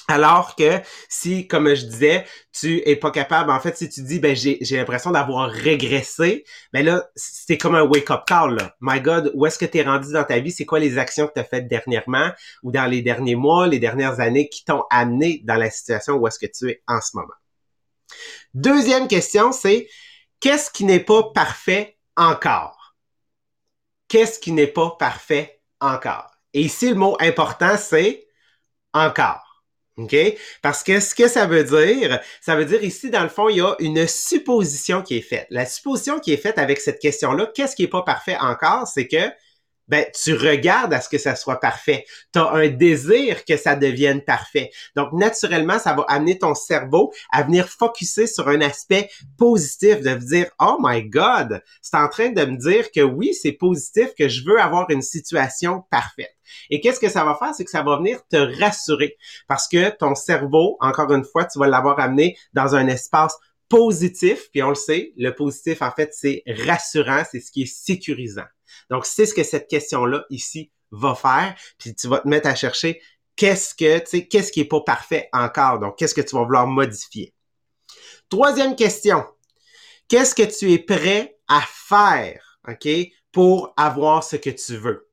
Alors 0.09 0.55
que 0.55 0.81
si, 1.07 1.47
comme 1.47 1.73
je 1.73 1.85
disais, 1.85 2.25
tu 2.51 2.81
es 2.85 2.97
pas 2.97 3.11
capable, 3.11 3.51
en 3.51 3.59
fait, 3.59 3.77
si 3.77 3.89
tu 3.89 4.01
dis, 4.01 4.19
ben 4.19 4.35
j'ai 4.35 4.57
j'ai 4.61 4.75
l'impression 4.75 5.11
d'avoir 5.11 5.49
régressé, 5.49 6.43
ben 6.73 6.85
là, 6.85 7.07
c'est 7.15 7.57
comme 7.57 7.75
un 7.75 7.83
wake-up 7.83 8.23
call. 8.27 8.55
Là. 8.55 8.75
My 8.81 8.99
God, 8.99 9.31
où 9.33 9.45
est-ce 9.45 9.57
que 9.57 9.65
tu 9.65 9.77
es 9.77 9.83
rendu 9.83 10.11
dans 10.11 10.25
ta 10.25 10.39
vie? 10.39 10.51
C'est 10.51 10.65
quoi 10.65 10.79
les 10.79 10.97
actions 10.97 11.27
que 11.27 11.33
tu 11.33 11.39
as 11.39 11.45
faites 11.45 11.69
dernièrement 11.69 12.31
ou 12.63 12.71
dans 12.71 12.85
les 12.85 13.01
derniers 13.01 13.35
mois, 13.35 13.67
les 13.67 13.79
dernières 13.79 14.19
années 14.19 14.49
qui 14.49 14.65
t'ont 14.65 14.83
amené 14.89 15.41
dans 15.45 15.55
la 15.55 15.69
situation 15.69 16.15
où 16.15 16.27
est-ce 16.27 16.39
que 16.39 16.51
tu 16.51 16.69
es 16.69 16.83
en 16.87 16.99
ce 16.99 17.15
moment? 17.15 17.33
Deuxième 18.53 19.07
question, 19.07 19.51
c'est 19.53 19.87
qu'est-ce 20.41 20.69
qui 20.69 20.83
n'est 20.83 20.99
pas 20.99 21.23
parfait 21.33 21.97
encore? 22.17 22.95
Qu'est-ce 24.09 24.39
qui 24.39 24.51
n'est 24.51 24.67
pas 24.67 24.95
parfait 24.99 25.61
encore? 25.79 26.29
Et 26.53 26.61
ici, 26.61 26.89
le 26.89 26.95
mot 26.95 27.17
important, 27.19 27.77
c'est 27.77 28.27
encore. 28.93 29.42
OK? 29.97 30.15
Parce 30.61 30.83
que 30.83 30.99
ce 30.99 31.13
que 31.13 31.27
ça 31.27 31.45
veut 31.45 31.63
dire, 31.63 32.19
ça 32.41 32.55
veut 32.55 32.65
dire 32.65 32.83
ici, 32.83 33.09
dans 33.11 33.23
le 33.23 33.29
fond, 33.29 33.49
il 33.49 33.57
y 33.57 33.61
a 33.61 33.75
une 33.79 34.07
supposition 34.07 35.03
qui 35.03 35.17
est 35.17 35.21
faite. 35.21 35.45
La 35.51 35.65
supposition 35.65 36.19
qui 36.19 36.33
est 36.33 36.37
faite 36.37 36.57
avec 36.57 36.79
cette 36.79 36.99
question-là, 36.99 37.51
qu'est-ce 37.53 37.75
qui 37.75 37.83
est 37.83 37.87
pas 37.87 38.01
parfait 38.01 38.37
encore? 38.39 38.87
C'est 38.87 39.07
que 39.07 39.29
ben, 39.87 40.05
tu 40.13 40.35
regardes 40.35 40.93
à 40.93 41.01
ce 41.01 41.09
que 41.09 41.17
ça 41.17 41.35
soit 41.35 41.59
parfait. 41.59 42.05
Tu 42.33 42.39
as 42.39 42.51
un 42.51 42.67
désir 42.67 43.45
que 43.45 43.57
ça 43.57 43.75
devienne 43.75 44.21
parfait. 44.21 44.71
Donc, 44.95 45.13
naturellement, 45.13 45.79
ça 45.79 45.93
va 45.93 46.03
amener 46.07 46.37
ton 46.37 46.55
cerveau 46.55 47.11
à 47.31 47.43
venir 47.43 47.67
focuser 47.67 48.27
sur 48.27 48.47
un 48.47 48.61
aspect 48.61 49.09
positif, 49.37 50.01
de 50.01 50.15
dire, 50.15 50.47
oh 50.59 50.77
my 50.79 51.03
God, 51.03 51.61
c'est 51.81 51.97
en 51.97 52.07
train 52.07 52.29
de 52.29 52.45
me 52.45 52.57
dire 52.57 52.91
que 52.91 53.01
oui, 53.01 53.33
c'est 53.33 53.51
positif, 53.51 54.09
que 54.17 54.27
je 54.27 54.43
veux 54.45 54.59
avoir 54.59 54.89
une 54.89 55.01
situation 55.01 55.83
parfaite. 55.89 56.35
Et 56.69 56.81
qu'est-ce 56.81 56.99
que 56.99 57.09
ça 57.09 57.23
va 57.23 57.35
faire? 57.35 57.53
C'est 57.55 57.65
que 57.65 57.71
ça 57.71 57.83
va 57.83 57.97
venir 57.97 58.19
te 58.29 58.59
rassurer 58.59 59.17
parce 59.47 59.67
que 59.67 59.89
ton 59.89 60.15
cerveau, 60.15 60.77
encore 60.79 61.11
une 61.13 61.25
fois, 61.25 61.45
tu 61.45 61.59
vas 61.59 61.67
l'avoir 61.67 61.99
amené 61.99 62.37
dans 62.53 62.75
un 62.75 62.87
espace 62.87 63.37
positif, 63.73 64.51
puis 64.51 64.61
on 64.61 64.69
le 64.69 64.75
sait, 64.75 65.13
le 65.17 65.31
positif, 65.31 65.81
en 65.81 65.91
fait, 65.91 66.11
c'est 66.13 66.43
rassurant, 66.45 67.23
c'est 67.29 67.39
ce 67.39 67.51
qui 67.51 67.63
est 67.63 67.65
sécurisant. 67.65 68.45
Donc, 68.91 69.07
c'est 69.07 69.25
ce 69.25 69.33
que 69.33 69.41
cette 69.41 69.67
question-là 69.67 70.25
ici 70.29 70.71
va 70.91 71.15
faire, 71.15 71.55
puis 71.79 71.95
tu 71.95 72.07
vas 72.07 72.19
te 72.19 72.27
mettre 72.27 72.47
à 72.47 72.53
chercher 72.53 73.01
qu'est-ce 73.35 73.73
que, 73.73 73.97
tu 73.97 74.05
sais, 74.05 74.27
qu'est-ce 74.27 74.51
qui 74.51 74.59
est 74.59 74.65
pas 74.65 74.81
parfait 74.81 75.27
encore. 75.33 75.79
Donc, 75.79 75.97
qu'est-ce 75.97 76.13
que 76.13 76.21
tu 76.21 76.35
vas 76.35 76.43
vouloir 76.43 76.67
modifier. 76.67 77.33
Troisième 78.29 78.75
question. 78.75 79.25
Qu'est-ce 80.07 80.35
que 80.35 80.43
tu 80.43 80.71
es 80.71 80.77
prêt 80.77 81.39
à 81.47 81.61
faire, 81.67 82.59
OK, 82.67 82.87
pour 83.31 83.73
avoir 83.75 84.23
ce 84.23 84.35
que 84.35 84.51
tu 84.51 84.77
veux? 84.77 85.09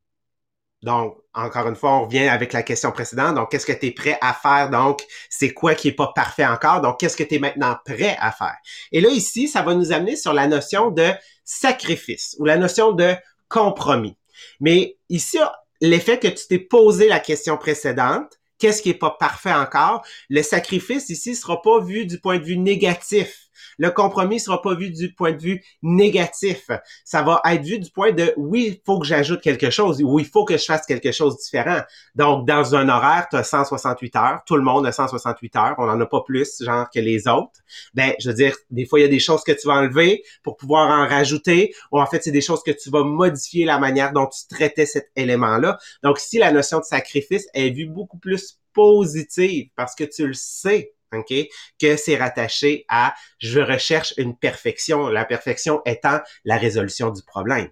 Donc, 0.82 1.18
encore 1.34 1.68
une 1.68 1.76
fois, 1.76 1.92
on 1.92 2.04
revient 2.06 2.28
avec 2.28 2.52
la 2.52 2.62
question 2.62 2.90
précédente. 2.90 3.34
Donc, 3.34 3.50
qu'est-ce 3.50 3.66
que 3.66 3.72
tu 3.72 3.86
es 3.86 3.90
prêt 3.90 4.18
à 4.20 4.32
faire? 4.32 4.70
Donc, 4.70 5.02
c'est 5.28 5.52
quoi 5.52 5.74
qui 5.74 5.88
est 5.88 5.92
pas 5.92 6.12
parfait 6.14 6.46
encore? 6.46 6.80
Donc, 6.80 6.98
qu'est-ce 6.98 7.16
que 7.16 7.22
tu 7.22 7.34
es 7.34 7.38
maintenant 7.38 7.76
prêt 7.84 8.16
à 8.18 8.32
faire? 8.32 8.56
Et 8.90 9.00
là, 9.00 9.10
ici, 9.10 9.46
ça 9.46 9.62
va 9.62 9.74
nous 9.74 9.92
amener 9.92 10.16
sur 10.16 10.32
la 10.32 10.46
notion 10.46 10.90
de 10.90 11.10
sacrifice 11.44 12.34
ou 12.38 12.44
la 12.44 12.56
notion 12.56 12.92
de 12.92 13.14
compromis. 13.48 14.16
Mais 14.58 14.96
ici, 15.08 15.38
l'effet 15.80 16.18
que 16.18 16.28
tu 16.28 16.46
t'es 16.48 16.58
posé 16.58 17.08
la 17.08 17.20
question 17.20 17.58
précédente, 17.58 18.38
qu'est-ce 18.58 18.80
qui 18.80 18.90
est 18.90 18.94
pas 18.94 19.16
parfait 19.18 19.52
encore? 19.52 20.02
Le 20.28 20.42
sacrifice 20.42 21.10
ici 21.10 21.34
sera 21.34 21.60
pas 21.60 21.80
vu 21.80 22.06
du 22.06 22.20
point 22.20 22.38
de 22.38 22.44
vue 22.44 22.58
négatif 22.58 23.49
le 23.80 23.90
compromis 23.90 24.38
sera 24.38 24.60
pas 24.60 24.74
vu 24.74 24.90
du 24.90 25.14
point 25.14 25.32
de 25.32 25.40
vue 25.40 25.64
négatif. 25.82 26.70
Ça 27.04 27.22
va 27.22 27.40
être 27.46 27.62
vu 27.62 27.78
du 27.78 27.90
point 27.90 28.12
de 28.12 28.34
oui, 28.36 28.74
il 28.76 28.80
faut 28.84 29.00
que 29.00 29.06
j'ajoute 29.06 29.40
quelque 29.40 29.70
chose, 29.70 30.02
ou 30.02 30.18
il 30.18 30.26
faut 30.26 30.44
que 30.44 30.58
je 30.58 30.64
fasse 30.64 30.84
quelque 30.84 31.12
chose 31.12 31.38
différent. 31.38 31.80
Donc, 32.14 32.46
dans 32.46 32.74
un 32.74 32.90
horaire, 32.90 33.26
tu 33.30 33.36
as 33.36 33.42
168 33.42 34.16
heures, 34.16 34.40
tout 34.46 34.56
le 34.56 34.62
monde 34.62 34.86
a 34.86 34.92
168 34.92 35.56
heures, 35.56 35.74
on 35.78 35.86
n'en 35.86 35.98
a 35.98 36.06
pas 36.06 36.20
plus, 36.20 36.62
genre, 36.62 36.90
que 36.90 37.00
les 37.00 37.26
autres. 37.26 37.60
Ben, 37.94 38.12
je 38.20 38.28
veux 38.28 38.34
dire, 38.34 38.54
des 38.70 38.84
fois, 38.84 39.00
il 39.00 39.02
y 39.02 39.06
a 39.06 39.08
des 39.08 39.18
choses 39.18 39.42
que 39.42 39.52
tu 39.52 39.66
vas 39.66 39.74
enlever 39.74 40.22
pour 40.42 40.58
pouvoir 40.58 40.90
en 40.90 41.08
rajouter, 41.08 41.74
ou 41.90 42.00
en 42.00 42.06
fait, 42.06 42.22
c'est 42.22 42.30
des 42.30 42.42
choses 42.42 42.62
que 42.62 42.72
tu 42.72 42.90
vas 42.90 43.02
modifier 43.02 43.64
la 43.64 43.78
manière 43.78 44.12
dont 44.12 44.26
tu 44.26 44.46
traitais 44.54 44.84
cet 44.84 45.10
élément-là. 45.16 45.78
Donc, 46.02 46.18
si 46.18 46.36
la 46.36 46.52
notion 46.52 46.80
de 46.80 46.84
sacrifice 46.84 47.46
est 47.54 47.70
vue 47.70 47.86
beaucoup 47.86 48.18
plus 48.18 48.60
positive 48.74 49.70
parce 49.74 49.94
que 49.94 50.04
tu 50.04 50.26
le 50.26 50.34
sais 50.34 50.92
OK? 51.12 51.32
Que 51.80 51.96
c'est 51.96 52.16
rattaché 52.16 52.84
à 52.88 53.14
je 53.38 53.60
recherche 53.60 54.14
une 54.16 54.36
perfection, 54.36 55.08
la 55.08 55.24
perfection 55.24 55.82
étant 55.84 56.20
la 56.44 56.56
résolution 56.56 57.10
du 57.10 57.22
problème. 57.22 57.68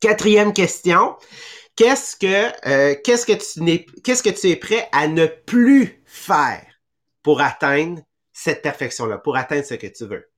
Quatrième 0.00 0.52
question. 0.52 1.16
Qu'est-ce 1.74 2.16
que 2.16 2.68
euh, 2.68 2.94
qu'est-ce 3.04 3.26
que 3.26 3.32
tu 3.32 3.62
n'es 3.62 3.86
qu'est-ce 4.04 4.22
que 4.22 4.30
tu 4.30 4.48
es 4.48 4.56
prêt 4.56 4.88
à 4.92 5.08
ne 5.08 5.26
plus 5.26 6.02
faire 6.06 6.64
pour 7.22 7.40
atteindre 7.40 8.00
cette 8.32 8.62
perfection-là, 8.62 9.18
pour 9.18 9.36
atteindre 9.36 9.64
ce 9.64 9.74
que 9.74 9.86
tu 9.86 10.06
veux? 10.06 10.28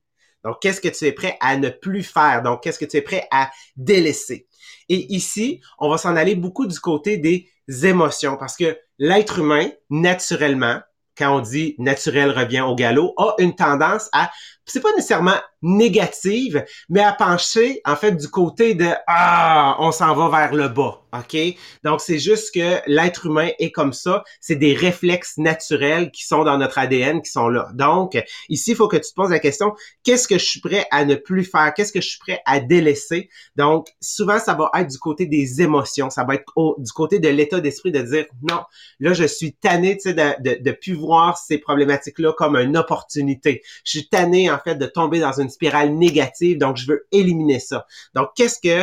Donc, 0.44 0.56
qu'est-ce 0.60 0.80
que 0.80 0.88
tu 0.88 1.04
es 1.04 1.12
prêt 1.12 1.36
à 1.40 1.56
ne 1.56 1.68
plus 1.68 2.02
faire? 2.02 2.42
Donc, 2.42 2.62
qu'est-ce 2.62 2.78
que 2.78 2.84
tu 2.84 2.96
es 2.96 3.02
prêt 3.02 3.26
à 3.30 3.50
délaisser? 3.76 4.48
Et 4.88 5.14
ici, 5.14 5.60
on 5.78 5.90
va 5.90 5.98
s'en 5.98 6.16
aller 6.16 6.34
beaucoup 6.34 6.66
du 6.66 6.78
côté 6.80 7.18
des 7.18 7.50
émotions 7.84 8.36
parce 8.36 8.56
que 8.56 8.78
l'être 8.98 9.38
humain, 9.40 9.70
naturellement, 9.90 10.80
quand 11.20 11.36
on 11.36 11.40
dit 11.40 11.74
naturel 11.78 12.30
revient 12.30 12.62
au 12.62 12.74
galop, 12.74 13.14
a 13.18 13.34
une 13.38 13.54
tendance 13.54 14.08
à, 14.12 14.30
c'est 14.70 14.80
pas 14.80 14.92
nécessairement 14.92 15.36
négative, 15.62 16.64
mais 16.88 17.00
à 17.00 17.12
pencher 17.12 17.80
en 17.84 17.96
fait 17.96 18.12
du 18.12 18.28
côté 18.28 18.74
de 18.74 18.88
ah, 19.06 19.76
on 19.78 19.92
s'en 19.92 20.14
va 20.14 20.28
vers 20.28 20.54
le 20.54 20.68
bas, 20.68 21.02
ok? 21.12 21.36
Donc 21.84 22.00
c'est 22.00 22.18
juste 22.18 22.54
que 22.54 22.80
l'être 22.86 23.26
humain 23.26 23.50
est 23.58 23.70
comme 23.70 23.92
ça, 23.92 24.24
c'est 24.40 24.56
des 24.56 24.74
réflexes 24.74 25.36
naturels 25.36 26.10
qui 26.10 26.24
sont 26.24 26.44
dans 26.44 26.56
notre 26.56 26.78
ADN 26.78 27.20
qui 27.20 27.30
sont 27.30 27.48
là. 27.48 27.68
Donc 27.74 28.22
ici 28.48 28.70
il 28.70 28.76
faut 28.76 28.88
que 28.88 28.96
tu 28.96 29.10
te 29.10 29.14
poses 29.14 29.30
la 29.30 29.38
question 29.38 29.74
qu'est-ce 30.02 30.26
que 30.28 30.38
je 30.38 30.44
suis 30.44 30.60
prêt 30.60 30.86
à 30.90 31.04
ne 31.04 31.14
plus 31.14 31.44
faire, 31.44 31.74
qu'est-ce 31.74 31.92
que 31.92 32.00
je 32.00 32.08
suis 32.08 32.18
prêt 32.18 32.40
à 32.46 32.60
délaisser? 32.60 33.28
Donc 33.56 33.88
souvent 34.00 34.38
ça 34.38 34.54
va 34.54 34.70
être 34.80 34.90
du 34.90 34.98
côté 34.98 35.26
des 35.26 35.60
émotions, 35.60 36.08
ça 36.10 36.24
va 36.24 36.36
être 36.36 36.44
du 36.78 36.92
côté 36.92 37.18
de 37.18 37.28
l'état 37.28 37.60
d'esprit 37.60 37.92
de 37.92 38.00
dire 38.00 38.26
non, 38.48 38.62
là 38.98 39.12
je 39.12 39.24
suis 39.24 39.52
tanné 39.52 39.96
de, 39.96 40.12
de, 40.12 40.62
de 40.62 40.72
plus 40.72 40.94
voir 40.94 41.36
ces 41.36 41.58
problématiques 41.58 42.18
là 42.18 42.32
comme 42.32 42.56
une 42.56 42.76
opportunité. 42.76 43.62
Je 43.84 43.98
suis 43.98 44.08
tanné 44.08 44.50
en 44.50 44.58
de 44.66 44.86
tomber 44.86 45.20
dans 45.20 45.40
une 45.40 45.50
spirale 45.50 45.94
négative, 45.94 46.58
donc 46.58 46.76
je 46.76 46.86
veux 46.86 47.06
éliminer 47.12 47.58
ça. 47.60 47.86
Donc, 48.14 48.30
qu'est-ce 48.36 48.58
que 48.60 48.82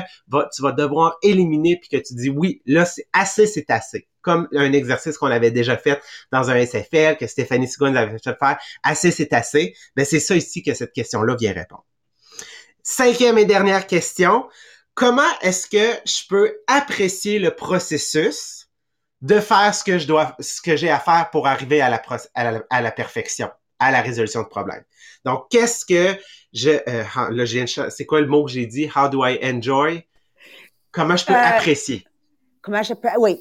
tu 0.56 0.62
vas 0.62 0.72
devoir 0.72 1.18
éliminer 1.22 1.78
puis 1.80 1.90
que 1.90 1.98
tu 1.98 2.14
dis 2.16 2.30
oui, 2.30 2.62
là, 2.66 2.86
c'est 2.86 3.08
assez, 3.14 3.48
c'est 3.48 3.70
assez. 3.70 4.08
Comme 4.22 4.48
un 4.54 4.74
exercice 4.74 5.18
qu'on 5.18 5.28
avait 5.28 5.52
déjà 5.52 5.78
fait 5.78 6.02
dans 6.32 6.50
un 6.50 6.56
SFL, 6.66 7.18
que 7.18 7.28
Stéphanie 7.28 7.68
Sigon 7.68 7.96
avait 7.96 8.18
fait 8.18 8.38
faire, 8.38 8.58
assez, 8.84 9.12
c'est 9.12 9.32
assez. 9.32 9.74
Ben, 9.96 10.06
c'est 10.06 10.20
ça 10.20 10.36
ici 10.36 10.64
que 10.64 10.74
cette 10.74 10.92
question-là 10.92 11.36
vient 11.36 11.54
répondre. 11.54 11.86
Cinquième 12.84 13.38
et 13.38 13.46
dernière 13.46 13.88
question. 13.88 14.48
Comment 14.96 15.22
est-ce 15.42 15.68
que 15.68 16.00
je 16.06 16.28
peux 16.28 16.58
apprécier 16.68 17.40
le 17.40 17.56
processus 17.56 18.68
de 19.22 19.40
faire 19.40 19.74
ce 19.74 19.84
que 20.62 20.76
j'ai 20.76 20.90
à 20.90 21.00
faire 21.00 21.30
pour 21.32 21.48
arriver 21.48 21.82
à 21.82 21.90
la 21.90 22.92
perfection, 22.92 23.50
à 23.80 23.92
la 23.92 24.02
résolution 24.02 24.42
de 24.42 24.48
problème. 24.48 24.84
Donc, 25.26 25.50
qu'est-ce 25.50 25.86
que 25.86 26.20
je... 26.54 26.72
Euh, 26.88 27.04
là, 27.30 27.90
c'est 27.90 28.06
quoi 28.06 28.22
le 28.22 28.28
mot 28.28 28.46
que 28.46 28.52
j'ai 28.52 28.66
dit? 28.66 28.90
How 28.96 29.10
do 29.10 29.26
I 29.26 29.40
enjoy? 29.44 30.08
Comment 30.92 31.18
je 31.18 31.26
peux 31.26 31.34
euh, 31.34 31.42
apprécier? 31.42 32.06
Comment 32.62 32.84
je 32.84 32.94
peux... 32.94 33.10
Oui. 33.18 33.40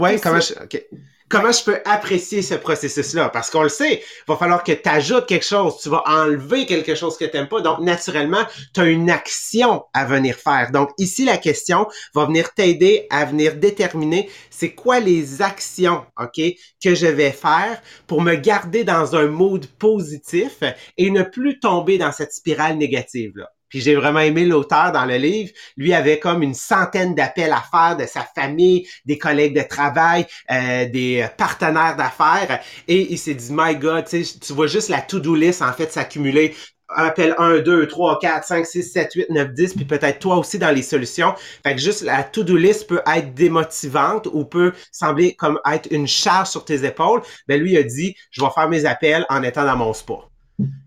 Oui, 0.00 0.20
comment 0.20 0.40
je... 0.40 0.54
OK 0.54 0.84
comment 1.32 1.50
je 1.50 1.64
peux 1.64 1.80
apprécier 1.86 2.42
ce 2.42 2.54
processus-là? 2.54 3.30
Parce 3.30 3.48
qu'on 3.48 3.62
le 3.62 3.70
sait, 3.70 4.02
il 4.02 4.24
va 4.28 4.36
falloir 4.36 4.62
que 4.62 4.72
tu 4.72 4.88
ajoutes 4.88 5.26
quelque 5.26 5.46
chose, 5.46 5.78
tu 5.82 5.88
vas 5.88 6.02
enlever 6.06 6.66
quelque 6.66 6.94
chose 6.94 7.16
que 7.16 7.24
tu 7.24 7.34
n'aimes 7.34 7.48
pas. 7.48 7.62
Donc, 7.62 7.80
naturellement, 7.80 8.44
tu 8.74 8.80
as 8.80 8.84
une 8.84 9.08
action 9.08 9.82
à 9.94 10.04
venir 10.04 10.36
faire. 10.36 10.70
Donc, 10.72 10.90
ici, 10.98 11.24
la 11.24 11.38
question 11.38 11.88
va 12.14 12.26
venir 12.26 12.52
t'aider 12.52 13.06
à 13.08 13.24
venir 13.24 13.56
déterminer 13.56 14.28
c'est 14.50 14.74
quoi 14.74 15.00
les 15.00 15.40
actions, 15.40 16.04
OK, 16.20 16.38
que 16.84 16.94
je 16.94 17.06
vais 17.06 17.32
faire 17.32 17.80
pour 18.06 18.20
me 18.20 18.34
garder 18.34 18.84
dans 18.84 19.16
un 19.16 19.26
mode 19.26 19.66
positif 19.78 20.62
et 20.98 21.10
ne 21.10 21.22
plus 21.22 21.58
tomber 21.58 21.96
dans 21.96 22.12
cette 22.12 22.34
spirale 22.34 22.76
négative-là. 22.76 23.48
Puis 23.72 23.80
j'ai 23.80 23.94
vraiment 23.94 24.20
aimé 24.20 24.44
l'auteur 24.44 24.92
dans 24.92 25.06
le 25.06 25.16
livre. 25.16 25.50
Lui 25.78 25.94
avait 25.94 26.18
comme 26.18 26.42
une 26.42 26.52
centaine 26.52 27.14
d'appels 27.14 27.52
à 27.52 27.62
faire 27.70 27.96
de 27.96 28.04
sa 28.04 28.20
famille, 28.20 28.86
des 29.06 29.16
collègues 29.16 29.56
de 29.56 29.66
travail, 29.66 30.26
euh, 30.50 30.86
des 30.90 31.26
partenaires 31.38 31.96
d'affaires. 31.96 32.60
Et 32.86 33.10
il 33.10 33.18
s'est 33.18 33.32
dit, 33.32 33.48
my 33.50 33.74
God, 33.76 34.04
tu 34.04 34.52
vois 34.52 34.66
juste 34.66 34.90
la 34.90 35.00
to-do 35.00 35.34
list 35.34 35.62
en 35.62 35.72
fait 35.72 35.90
s'accumuler 35.90 36.54
appel 36.94 37.34
1, 37.38 37.60
2, 37.60 37.88
3, 37.88 38.18
4, 38.18 38.44
5, 38.44 38.66
6, 38.66 38.92
7, 38.92 39.14
8, 39.14 39.30
9, 39.30 39.52
10, 39.54 39.74
puis 39.74 39.84
peut-être 39.86 40.18
toi 40.18 40.36
aussi 40.36 40.58
dans 40.58 40.70
les 40.70 40.82
solutions. 40.82 41.34
Fait 41.62 41.74
que 41.74 41.80
juste 41.80 42.02
la 42.02 42.22
to-do 42.22 42.56
list 42.56 42.86
peut 42.86 43.00
être 43.06 43.32
démotivante 43.32 44.28
ou 44.30 44.44
peut 44.44 44.72
sembler 44.90 45.34
comme 45.34 45.58
être 45.70 45.88
une 45.90 46.06
charge 46.06 46.48
sur 46.48 46.66
tes 46.66 46.84
épaules. 46.84 47.22
Ben 47.48 47.58
lui 47.58 47.72
il 47.72 47.78
a 47.78 47.82
dit, 47.82 48.14
je 48.30 48.42
vais 48.42 48.50
faire 48.54 48.68
mes 48.68 48.84
appels 48.84 49.24
en 49.30 49.42
étant 49.42 49.64
dans 49.64 49.76
mon 49.76 49.94
spa. 49.94 50.31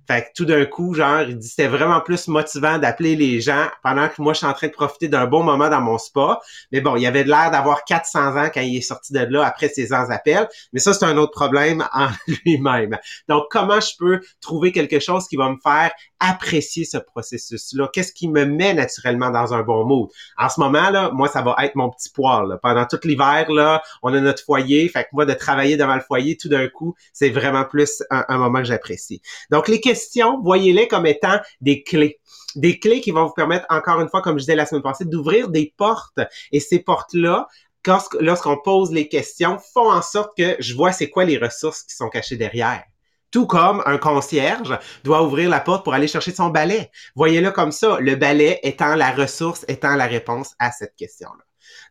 Fait 0.07 0.23
que 0.23 0.27
tout 0.35 0.45
d'un 0.45 0.65
coup, 0.65 0.93
genre, 0.93 1.21
il 1.21 1.37
dit 1.37 1.47
c'était 1.47 1.67
vraiment 1.67 2.01
plus 2.01 2.27
motivant 2.27 2.77
d'appeler 2.77 3.15
les 3.15 3.41
gens 3.41 3.67
pendant 3.83 4.07
que 4.07 4.21
moi 4.21 4.33
je 4.33 4.39
suis 4.39 4.47
en 4.47 4.53
train 4.53 4.67
de 4.67 4.73
profiter 4.73 5.07
d'un 5.07 5.25
bon 5.25 5.43
moment 5.43 5.69
dans 5.69 5.81
mon 5.81 5.97
spa. 5.97 6.39
Mais 6.71 6.81
bon, 6.81 6.95
il 6.95 7.05
avait 7.05 7.23
l'air 7.23 7.51
d'avoir 7.51 7.83
400 7.85 8.37
ans 8.37 8.49
quand 8.53 8.61
il 8.61 8.77
est 8.77 8.81
sorti 8.81 9.13
de 9.13 9.19
là 9.19 9.45
après 9.45 9.69
ses 9.69 9.93
ans 9.93 10.09
appels. 10.09 10.47
Mais 10.73 10.79
ça, 10.79 10.93
c'est 10.93 11.05
un 11.05 11.17
autre 11.17 11.31
problème 11.31 11.87
en 11.93 12.09
lui-même. 12.27 12.97
Donc, 13.27 13.45
comment 13.49 13.79
je 13.79 13.91
peux 13.97 14.21
trouver 14.41 14.71
quelque 14.71 14.99
chose 14.99 15.27
qui 15.27 15.35
va 15.35 15.49
me 15.49 15.57
faire 15.61 15.91
apprécier 16.19 16.85
ce 16.85 16.97
processus-là? 16.97 17.89
Qu'est-ce 17.93 18.11
qui 18.11 18.27
me 18.27 18.45
met 18.45 18.73
naturellement 18.73 19.29
dans 19.29 19.53
un 19.53 19.61
bon 19.61 19.85
mood? 19.85 20.09
En 20.37 20.49
ce 20.49 20.59
moment, 20.59 20.89
là, 20.89 21.11
moi, 21.11 21.27
ça 21.27 21.41
va 21.41 21.55
être 21.63 21.75
mon 21.75 21.89
petit 21.89 22.09
poil. 22.09 22.59
Pendant 22.61 22.85
tout 22.85 22.99
l'hiver, 23.03 23.51
là, 23.51 23.81
on 24.03 24.13
a 24.13 24.19
notre 24.19 24.43
foyer. 24.43 24.87
Fait 24.89 25.03
que 25.03 25.09
moi, 25.13 25.25
de 25.25 25.33
travailler 25.33 25.77
devant 25.77 25.95
le 25.95 26.01
foyer, 26.01 26.37
tout 26.37 26.49
d'un 26.49 26.67
coup, 26.67 26.95
c'est 27.13 27.29
vraiment 27.29 27.63
plus 27.63 28.03
un, 28.09 28.37
moment 28.37 28.59
que 28.59 28.65
j'apprécie. 28.65 29.21
Donc, 29.49 29.67
voyez-les 30.41 30.87
comme 30.87 31.05
étant 31.05 31.39
des 31.61 31.83
clés 31.83 32.19
des 32.55 32.79
clés 32.79 33.01
qui 33.01 33.11
vont 33.11 33.25
vous 33.25 33.33
permettre, 33.33 33.65
encore 33.69 34.01
une 34.01 34.09
fois, 34.09 34.21
comme 34.21 34.37
je 34.37 34.43
disais 34.43 34.55
la 34.55 34.65
semaine 34.65 34.81
passée, 34.81 35.05
d'ouvrir 35.05 35.49
des 35.49 35.73
portes. 35.77 36.19
Et 36.51 36.59
ces 36.59 36.79
portes-là, 36.79 37.47
lorsqu'on 38.19 38.57
pose 38.57 38.91
les 38.91 39.07
questions, 39.07 39.59
font 39.73 39.91
en 39.91 40.01
sorte 40.01 40.35
que 40.37 40.55
je 40.59 40.73
vois 40.73 40.91
c'est 40.91 41.09
quoi 41.09 41.25
les 41.25 41.37
ressources 41.37 41.83
qui 41.83 41.95
sont 41.95 42.09
cachées 42.09 42.37
derrière. 42.37 42.83
Tout 43.31 43.47
comme 43.47 43.83
un 43.85 43.97
concierge 43.97 44.77
doit 45.03 45.23
ouvrir 45.23 45.49
la 45.49 45.59
porte 45.59 45.83
pour 45.83 45.93
aller 45.93 46.07
chercher 46.07 46.31
son 46.31 46.49
balai. 46.49 46.89
Voyez-le 47.15 47.51
comme 47.51 47.73
ça, 47.73 47.97
le 47.99 48.15
balai 48.15 48.59
étant 48.63 48.95
la 48.95 49.11
ressource, 49.11 49.65
étant 49.67 49.95
la 49.95 50.05
réponse 50.05 50.53
à 50.57 50.71
cette 50.71 50.95
question-là. 50.95 51.43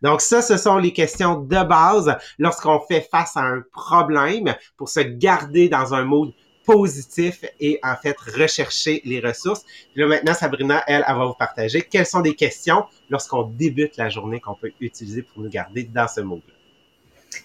Donc 0.02 0.20
ça, 0.20 0.40
ce 0.40 0.56
sont 0.56 0.78
les 0.78 0.92
questions 0.92 1.36
de 1.36 1.62
base 1.62 2.16
lorsqu'on 2.38 2.80
fait 2.80 3.06
face 3.10 3.36
à 3.36 3.42
un 3.42 3.62
problème 3.72 4.54
pour 4.76 4.88
se 4.88 5.00
garder 5.00 5.68
dans 5.68 5.92
un 5.92 6.04
mode 6.04 6.32
positif 6.64 7.44
et 7.60 7.78
en 7.82 7.96
fait 7.96 8.16
rechercher 8.18 9.02
les 9.04 9.20
ressources. 9.20 9.64
Puis 9.92 10.00
là 10.02 10.06
maintenant, 10.06 10.34
Sabrina, 10.34 10.82
elle, 10.86 11.04
elle 11.06 11.14
va 11.14 11.26
vous 11.26 11.34
partager 11.34 11.82
quelles 11.82 12.06
sont 12.06 12.20
des 12.20 12.34
questions 12.34 12.84
lorsqu'on 13.10 13.42
débute 13.42 13.96
la 13.96 14.08
journée 14.08 14.40
qu'on 14.40 14.54
peut 14.54 14.72
utiliser 14.80 15.22
pour 15.22 15.42
nous 15.42 15.50
garder 15.50 15.84
dans 15.84 16.08
ce 16.08 16.20
mode-là. 16.20 16.54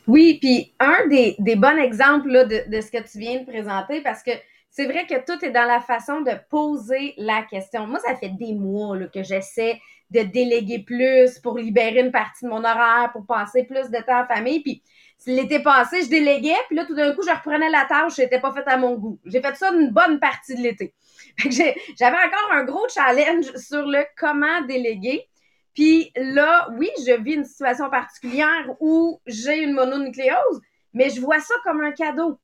Oui, 0.08 0.38
puis 0.40 0.74
un 0.80 1.08
des, 1.08 1.36
des 1.40 1.56
bons 1.56 1.78
exemples 1.78 2.30
là, 2.30 2.46
de, 2.46 2.70
de, 2.70 2.82
ce 2.82 2.92
que 2.92 3.02
tu 3.12 3.20
viens 3.20 3.40
de 3.40 3.46
présenter, 3.46 4.02
parce 4.02 4.24
que 4.24 4.32
c'est 4.70 4.86
vrai 4.86 5.06
que 5.08 5.26
tout 5.26 5.44
est 5.44 5.52
dans 5.52 5.66
la 5.66 5.82
façon 5.82 6.22
de 6.22 6.32
poser 6.50 7.16
la 7.18 7.44
question. 7.44 7.88
Moi, 7.88 8.00
ça 8.00 8.16
fait 8.16 8.30
des 8.30 8.54
mois 8.54 8.98
là, 8.98 9.08
que 9.08 9.24
j'essaie 9.24 9.80
de 10.12 10.22
déléguer 10.22 10.80
plus 10.80 11.40
pour 11.40 11.58
libérer 11.58 12.00
une 12.00 12.12
partie 12.12 12.46
de 12.46 12.50
mon 12.50 12.64
horaire, 12.64 13.10
pour 13.12 13.26
passer 13.26 13.64
plus 13.64 13.90
de 13.90 13.98
temps 14.06 14.22
en 14.22 14.28
famille. 14.28 14.62
Puis 14.62 14.84
l'été 15.26 15.62
passé, 15.62 16.04
je 16.04 16.10
déléguais, 16.10 16.58
puis 16.68 16.76
là, 16.76 16.86
tout 16.86 16.96
d'un 16.96 17.14
coup, 17.14 17.22
je 17.24 17.32
reprenais 17.32 17.70
la 17.70 17.86
tâche, 17.86 18.18
n'était 18.18 18.40
pas 18.40 18.54
faite 18.54 18.68
à 18.68 18.78
mon 18.78 18.96
goût. 18.96 19.20
J'ai 19.26 19.42
fait 19.42 19.56
ça 19.56 19.72
une 19.72 19.90
bonne 19.90 20.20
partie 20.20 20.56
de 20.56 20.62
l'été. 20.62 20.94
J'avais 21.38 22.18
encore 22.18 22.52
un 22.52 22.64
gros 22.64 22.88
challenge 22.94 23.52
sur 23.56 23.86
le 23.86 24.06
comment 24.18 24.62
déléguer. 24.62 25.28
Puis 25.74 26.12
là, 26.16 26.70
oui, 26.74 26.90
je 27.06 27.22
vis 27.22 27.34
une 27.34 27.46
situation 27.46 27.90
particulière 27.90 28.66
où 28.80 29.22
j'ai 29.26 29.62
une 29.62 29.74
mononucléose, 29.74 30.62
mais 30.94 31.10
je 31.10 31.22
vois 31.22 31.40
ça 31.40 31.54
comme 31.64 31.82
un 31.82 31.92
cadeau. 31.92 32.40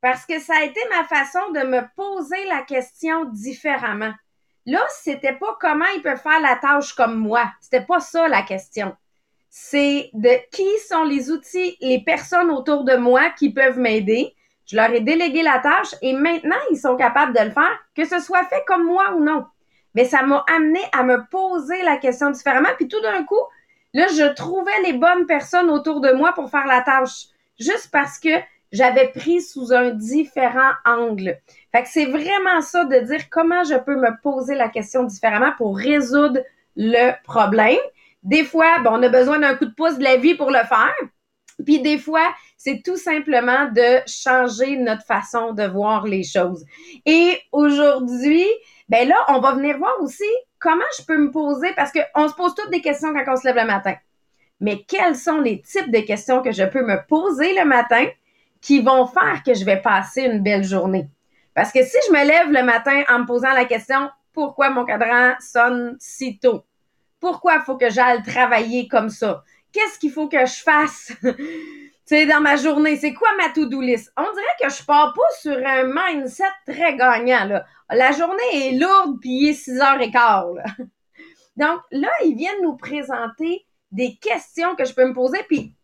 Parce 0.00 0.26
que 0.26 0.38
ça 0.38 0.54
a 0.60 0.64
été 0.64 0.80
ma 0.90 1.04
façon 1.04 1.50
de 1.52 1.60
me 1.60 1.82
poser 1.96 2.44
la 2.46 2.62
question 2.62 3.24
différemment. 3.26 4.12
Là, 4.66 4.84
c'était 5.02 5.34
pas 5.34 5.56
comment 5.60 5.86
il 5.96 6.02
peut 6.02 6.16
faire 6.16 6.40
la 6.40 6.56
tâche 6.56 6.92
comme 6.92 7.16
moi. 7.16 7.50
C'était 7.60 7.84
pas 7.84 8.00
ça 8.00 8.28
la 8.28 8.42
question. 8.42 8.94
C'est 9.50 10.10
de 10.12 10.30
qui 10.50 10.68
sont 10.88 11.04
les 11.04 11.30
outils, 11.30 11.76
les 11.80 12.00
personnes 12.00 12.50
autour 12.50 12.84
de 12.84 12.96
moi 12.96 13.30
qui 13.30 13.52
peuvent 13.52 13.78
m'aider. 13.78 14.34
Je 14.66 14.76
leur 14.76 14.90
ai 14.90 15.00
délégué 15.00 15.42
la 15.42 15.58
tâche 15.58 15.94
et 16.02 16.12
maintenant 16.12 16.56
ils 16.70 16.76
sont 16.76 16.96
capables 16.96 17.34
de 17.34 17.44
le 17.44 17.50
faire, 17.50 17.78
que 17.96 18.04
ce 18.04 18.18
soit 18.20 18.44
fait 18.44 18.62
comme 18.66 18.84
moi 18.84 19.14
ou 19.14 19.24
non. 19.24 19.46
Mais 19.94 20.04
ça 20.04 20.22
m'a 20.22 20.44
amené 20.54 20.80
à 20.92 21.02
me 21.02 21.26
poser 21.30 21.82
la 21.82 21.96
question 21.96 22.30
différemment. 22.30 22.68
Puis 22.76 22.88
tout 22.88 23.00
d'un 23.00 23.24
coup, 23.24 23.42
là, 23.94 24.06
je 24.08 24.32
trouvais 24.34 24.82
les 24.84 24.92
bonnes 24.92 25.26
personnes 25.26 25.70
autour 25.70 26.00
de 26.00 26.12
moi 26.12 26.32
pour 26.34 26.50
faire 26.50 26.66
la 26.66 26.82
tâche. 26.82 27.26
Juste 27.58 27.88
parce 27.90 28.18
que 28.18 28.28
j'avais 28.70 29.08
pris 29.08 29.40
sous 29.40 29.72
un 29.72 29.90
différent 29.90 30.72
angle. 30.84 31.38
Fait 31.72 31.82
que 31.82 31.88
c'est 31.88 32.06
vraiment 32.06 32.60
ça 32.60 32.84
de 32.84 32.98
dire 33.06 33.30
comment 33.30 33.64
je 33.64 33.76
peux 33.76 33.96
me 33.96 34.20
poser 34.22 34.54
la 34.54 34.68
question 34.68 35.04
différemment 35.04 35.52
pour 35.56 35.76
résoudre 35.76 36.40
le 36.76 37.12
problème. 37.24 37.78
Des 38.28 38.44
fois, 38.44 38.80
bon, 38.80 38.90
on 38.92 39.02
a 39.02 39.08
besoin 39.08 39.38
d'un 39.38 39.54
coup 39.54 39.64
de 39.64 39.74
pouce 39.74 39.96
de 39.96 40.04
la 40.04 40.18
vie 40.18 40.34
pour 40.34 40.50
le 40.50 40.58
faire. 40.58 40.94
Puis 41.64 41.80
des 41.80 41.96
fois, 41.96 42.28
c'est 42.58 42.82
tout 42.84 42.98
simplement 42.98 43.70
de 43.72 44.02
changer 44.06 44.76
notre 44.76 45.06
façon 45.06 45.54
de 45.54 45.62
voir 45.62 46.06
les 46.06 46.24
choses. 46.24 46.66
Et 47.06 47.40
aujourd'hui, 47.52 48.44
ben 48.90 49.08
là, 49.08 49.16
on 49.28 49.40
va 49.40 49.52
venir 49.52 49.78
voir 49.78 49.94
aussi 50.02 50.28
comment 50.58 50.84
je 50.98 51.06
peux 51.06 51.16
me 51.16 51.30
poser, 51.30 51.72
parce 51.74 51.90
qu'on 51.90 52.28
se 52.28 52.34
pose 52.34 52.54
toutes 52.54 52.70
des 52.70 52.82
questions 52.82 53.14
quand 53.14 53.32
on 53.32 53.36
se 53.36 53.46
lève 53.46 53.56
le 53.56 53.64
matin. 53.64 53.94
Mais 54.60 54.84
quels 54.86 55.16
sont 55.16 55.40
les 55.40 55.62
types 55.62 55.90
de 55.90 56.00
questions 56.00 56.42
que 56.42 56.52
je 56.52 56.64
peux 56.64 56.84
me 56.84 56.98
poser 57.08 57.58
le 57.58 57.64
matin 57.64 58.04
qui 58.60 58.82
vont 58.82 59.06
faire 59.06 59.42
que 59.42 59.54
je 59.54 59.64
vais 59.64 59.80
passer 59.80 60.24
une 60.24 60.42
belle 60.42 60.64
journée? 60.64 61.08
Parce 61.54 61.72
que 61.72 61.82
si 61.82 61.96
je 62.06 62.12
me 62.12 62.26
lève 62.26 62.52
le 62.52 62.62
matin 62.62 63.04
en 63.08 63.20
me 63.20 63.26
posant 63.26 63.54
la 63.54 63.64
question 63.64 64.10
pourquoi 64.34 64.68
mon 64.68 64.84
cadran 64.84 65.32
sonne 65.40 65.96
si 65.98 66.38
tôt? 66.38 66.67
Pourquoi 67.20 67.60
faut 67.60 67.76
que 67.76 67.90
j'aille 67.90 68.22
travailler 68.22 68.88
comme 68.88 69.08
ça? 69.08 69.42
Qu'est-ce 69.72 69.98
qu'il 69.98 70.12
faut 70.12 70.28
que 70.28 70.46
je 70.46 70.62
fasse? 70.62 71.12
sais, 72.08 72.24
dans 72.24 72.40
ma 72.40 72.56
journée, 72.56 72.96
c'est 72.96 73.12
quoi 73.12 73.28
ma 73.36 73.50
to-do 73.50 73.82
list? 73.82 74.12
On 74.16 74.22
dirait 74.22 74.56
que 74.60 74.70
je 74.70 74.82
pars 74.82 75.12
pas 75.12 75.36
sur 75.40 75.56
un 75.56 75.84
mindset 75.84 76.44
très 76.66 76.96
gagnant. 76.96 77.60
La 77.90 78.12
journée 78.12 78.68
est 78.68 78.78
lourde, 78.78 79.18
puis 79.20 79.30
il 79.30 79.48
est 79.50 79.52
6 79.52 79.80
heures 79.80 80.00
et 80.00 80.10
quart, 80.10 80.46
Donc, 81.56 81.80
là, 81.90 82.08
ils 82.24 82.36
viennent 82.36 82.62
nous 82.62 82.76
présenter 82.76 83.66
des 83.90 84.16
questions 84.16 84.76
que 84.76 84.84
je 84.84 84.94
peux 84.94 85.06
me 85.06 85.12
poser, 85.12 85.38
puis 85.48 85.74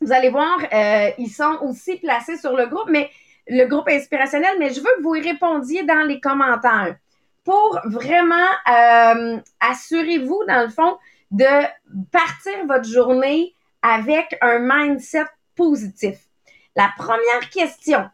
vous 0.00 0.12
allez 0.12 0.28
voir, 0.28 0.58
euh, 0.72 1.10
ils 1.18 1.30
sont 1.30 1.58
aussi 1.62 1.96
placés 1.96 2.36
sur 2.36 2.54
le 2.54 2.66
groupe, 2.66 2.88
mais 2.88 3.10
le 3.48 3.64
groupe 3.66 3.88
inspirationnel, 3.88 4.56
mais 4.58 4.70
je 4.70 4.80
veux 4.80 4.90
que 4.98 5.02
vous 5.02 5.14
y 5.14 5.20
répondiez 5.20 5.84
dans 5.84 6.06
les 6.06 6.20
commentaires 6.20 6.96
pour 7.44 7.80
vraiment 7.84 8.48
euh, 8.70 9.38
assurez-vous, 9.60 10.44
dans 10.46 10.62
le 10.62 10.68
fond, 10.70 10.98
de 11.30 11.46
partir 12.10 12.66
votre 12.66 12.88
journée 12.88 13.54
avec 13.82 14.36
un 14.40 14.58
mindset 14.60 15.26
positif. 15.56 16.18
La 16.76 16.90
première 16.96 17.50
question, 17.50 18.08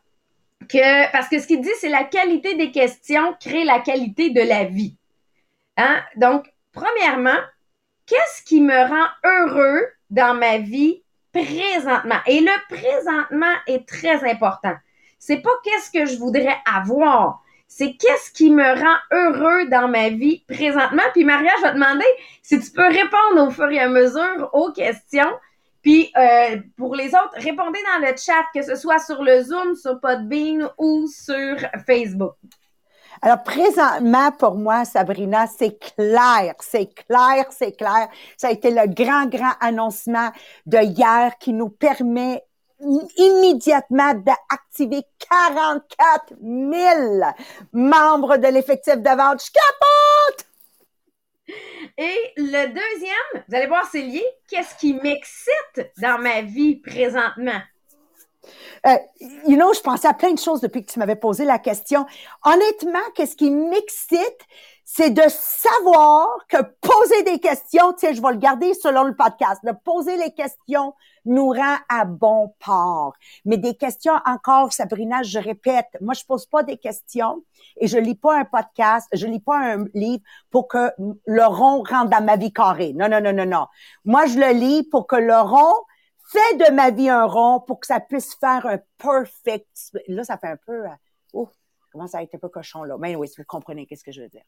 que, 0.69 1.13
parce 1.13 1.29
que 1.29 1.39
ce 1.39 1.47
qu'il 1.47 1.61
dit, 1.61 1.71
c'est 1.81 1.89
la 1.89 2.05
qualité 2.05 2.55
des 2.55 2.71
questions 2.71 3.35
crée 3.41 3.65
la 3.65 3.81
qualité 3.81 4.31
de 4.31 4.41
la 4.41 4.65
vie. 4.65 4.97
Hein? 5.77 6.01
Donc, 6.17 6.53
premièrement, 6.73 7.39
qu'est-ce 8.07 8.43
qui 8.43 8.61
me 8.61 8.89
rend 8.89 9.09
heureux 9.25 9.87
dans 10.11 10.35
ma 10.35 10.59
vie 10.59 11.03
présentement? 11.33 12.21
Et 12.27 12.41
le 12.41 12.75
présentement 12.75 13.55
est 13.67 13.87
très 13.87 14.29
important. 14.29 14.75
C'est 15.19 15.41
pas 15.41 15.51
qu'est-ce 15.65 15.91
que 15.91 16.07
je 16.07 16.19
voudrais 16.19 16.57
avoir, 16.65 17.43
c'est 17.69 17.93
qu'est-ce 17.93 18.33
qui 18.33 18.51
me 18.51 18.65
rend 18.65 18.97
heureux 19.13 19.67
dans 19.69 19.89
ma 19.89 20.09
vie 20.09 20.43
présentement? 20.49 21.03
Puis 21.13 21.25
Maria, 21.25 21.51
je 21.59 21.63
vais 21.63 21.69
te 21.69 21.75
demander 21.75 22.07
si 22.43 22.59
tu 22.59 22.71
peux 22.71 22.87
répondre 22.87 23.47
au 23.47 23.51
fur 23.51 23.71
et 23.71 23.79
à 23.79 23.89
mesure 23.89 24.51
aux 24.55 24.73
questions. 24.73 25.31
Puis 25.83 26.11
euh, 26.17 26.57
pour 26.77 26.97
les 26.97 27.09
autres, 27.09 27.35
répondez 27.35 27.79
dans 27.93 28.07
le 28.07 28.17
chat, 28.17 28.43
que 28.55 28.63
ce 28.63 28.75
soit 28.75 28.99
sur 28.99 29.23
le 29.23 29.43
Zoom, 29.43 29.77
sur 29.77 30.01
Podbean 30.01 30.71
ou 30.79 31.07
sur 31.07 31.57
Facebook. 31.87 32.35
Alors, 33.21 33.43
présentement, 33.43 34.31
pour 34.33 34.55
moi, 34.55 34.85
Sabrina, 34.85 35.47
c'est 35.47 35.77
clair, 35.79 36.55
c'est 36.61 36.87
clair, 36.95 37.47
c'est 37.51 37.77
clair. 37.77 38.09
Ça 38.37 38.49
a 38.49 38.51
été 38.53 38.71
le 38.71 38.87
grand, 38.87 39.27
grand 39.27 39.55
annoncement 39.61 40.31
de 40.67 40.79
hier 40.79 41.37
qui 41.39 41.53
nous 41.53 41.69
permet 41.69 42.45
immédiatement 42.81 44.15
d'activer 44.15 45.03
44 45.31 46.35
000 46.41 47.21
membres 47.73 48.37
de 48.37 48.49
l'effectif 48.49 48.97
de 48.97 49.17
vente. 49.17 49.43
Je 49.45 49.51
capote! 49.53 50.49
Et 51.97 52.33
le 52.37 52.67
deuxième, 52.67 53.45
vous 53.49 53.55
allez 53.55 53.67
voir, 53.67 53.89
c'est 53.91 54.03
lié. 54.03 54.25
Qu'est-ce 54.49 54.77
qui 54.77 54.95
m'excite 54.95 55.91
dans 56.01 56.19
ma 56.19 56.43
vie 56.43 56.77
présentement? 56.77 57.61
Euh, 58.87 58.97
you 59.47 59.57
know, 59.57 59.73
je 59.75 59.81
pensais 59.81 60.09
à 60.09 60.15
plein 60.15 60.33
de 60.33 60.39
choses 60.39 60.61
depuis 60.61 60.85
que 60.85 60.93
tu 60.93 60.99
m'avais 60.99 61.17
posé 61.17 61.45
la 61.45 61.59
question. 61.59 62.07
Honnêtement, 62.45 63.03
qu'est-ce 63.15 63.37
qui 63.37 63.51
m'excite, 63.51 64.47
c'est 64.85 65.11
de 65.11 65.23
savoir 65.29 66.29
que 66.49 66.59
poser 66.81 67.23
des 67.25 67.41
questions, 67.41 67.93
tu 67.93 68.07
sais, 68.07 68.15
je 68.15 68.23
vais 68.23 68.31
le 68.31 68.39
garder 68.39 68.73
selon 68.75 69.05
le 69.05 69.15
podcast, 69.15 69.61
de 69.65 69.73
poser 69.85 70.17
les 70.17 70.33
questions 70.33 70.95
nous 71.29 71.49
rend 71.51 71.77
à 71.89 72.05
bon 72.05 72.55
port. 72.59 73.15
Mais 73.45 73.57
des 73.57 73.77
questions 73.77 74.15
encore, 74.25 74.73
Sabrina, 74.73 75.23
je 75.23 75.39
répète, 75.39 75.87
moi 76.01 76.15
je 76.15 76.25
pose 76.25 76.47
pas 76.47 76.63
des 76.63 76.77
questions 76.77 77.43
et 77.77 77.87
je 77.87 77.99
lis 77.99 78.15
pas 78.15 78.39
un 78.41 78.45
podcast, 78.45 79.09
je 79.13 79.27
lis 79.27 79.41
pas 79.41 79.59
un 79.59 79.85
livre 79.95 80.23
pour 80.51 80.69
que 80.69 80.91
le 80.99 81.47
rond 81.47 81.83
rentre 81.83 82.11
dans 82.11 82.25
ma 82.25 82.37
vie 82.37 82.53
carrée. 82.53 82.93
Non, 82.95 83.09
non, 83.09 83.21
non, 83.21 83.33
non, 83.33 83.47
non. 83.47 83.67
Moi 84.05 84.27
je 84.27 84.39
le 84.39 84.53
lis 84.53 84.83
pour 84.85 85.07
que 85.07 85.17
le 85.17 85.39
rond 85.39 85.75
fait 86.29 86.57
de 86.57 86.75
ma 86.75 86.91
vie 86.91 87.09
un 87.09 87.25
rond 87.25 87.61
pour 87.61 87.81
que 87.81 87.87
ça 87.87 88.01
puisse 88.01 88.35
faire 88.35 88.67
un 88.67 88.79
perfect. 88.99 89.69
Là, 90.09 90.25
ça 90.25 90.37
fait 90.39 90.49
un 90.49 90.57
peu, 90.57 90.85
oh, 91.33 91.49
comment 91.93 92.07
ça 92.07 92.19
a 92.19 92.23
été 92.23 92.37
un 92.37 92.41
peu 92.41 92.49
cochon 92.49 92.83
là. 92.85 92.97
Mais 92.99 93.17
oui, 93.17 93.31
vous 93.37 93.45
comprenez 93.45 93.87
qu'est-ce 93.87 94.05
que 94.05 94.13
je 94.13 94.23
veux 94.23 94.29
dire. 94.29 94.45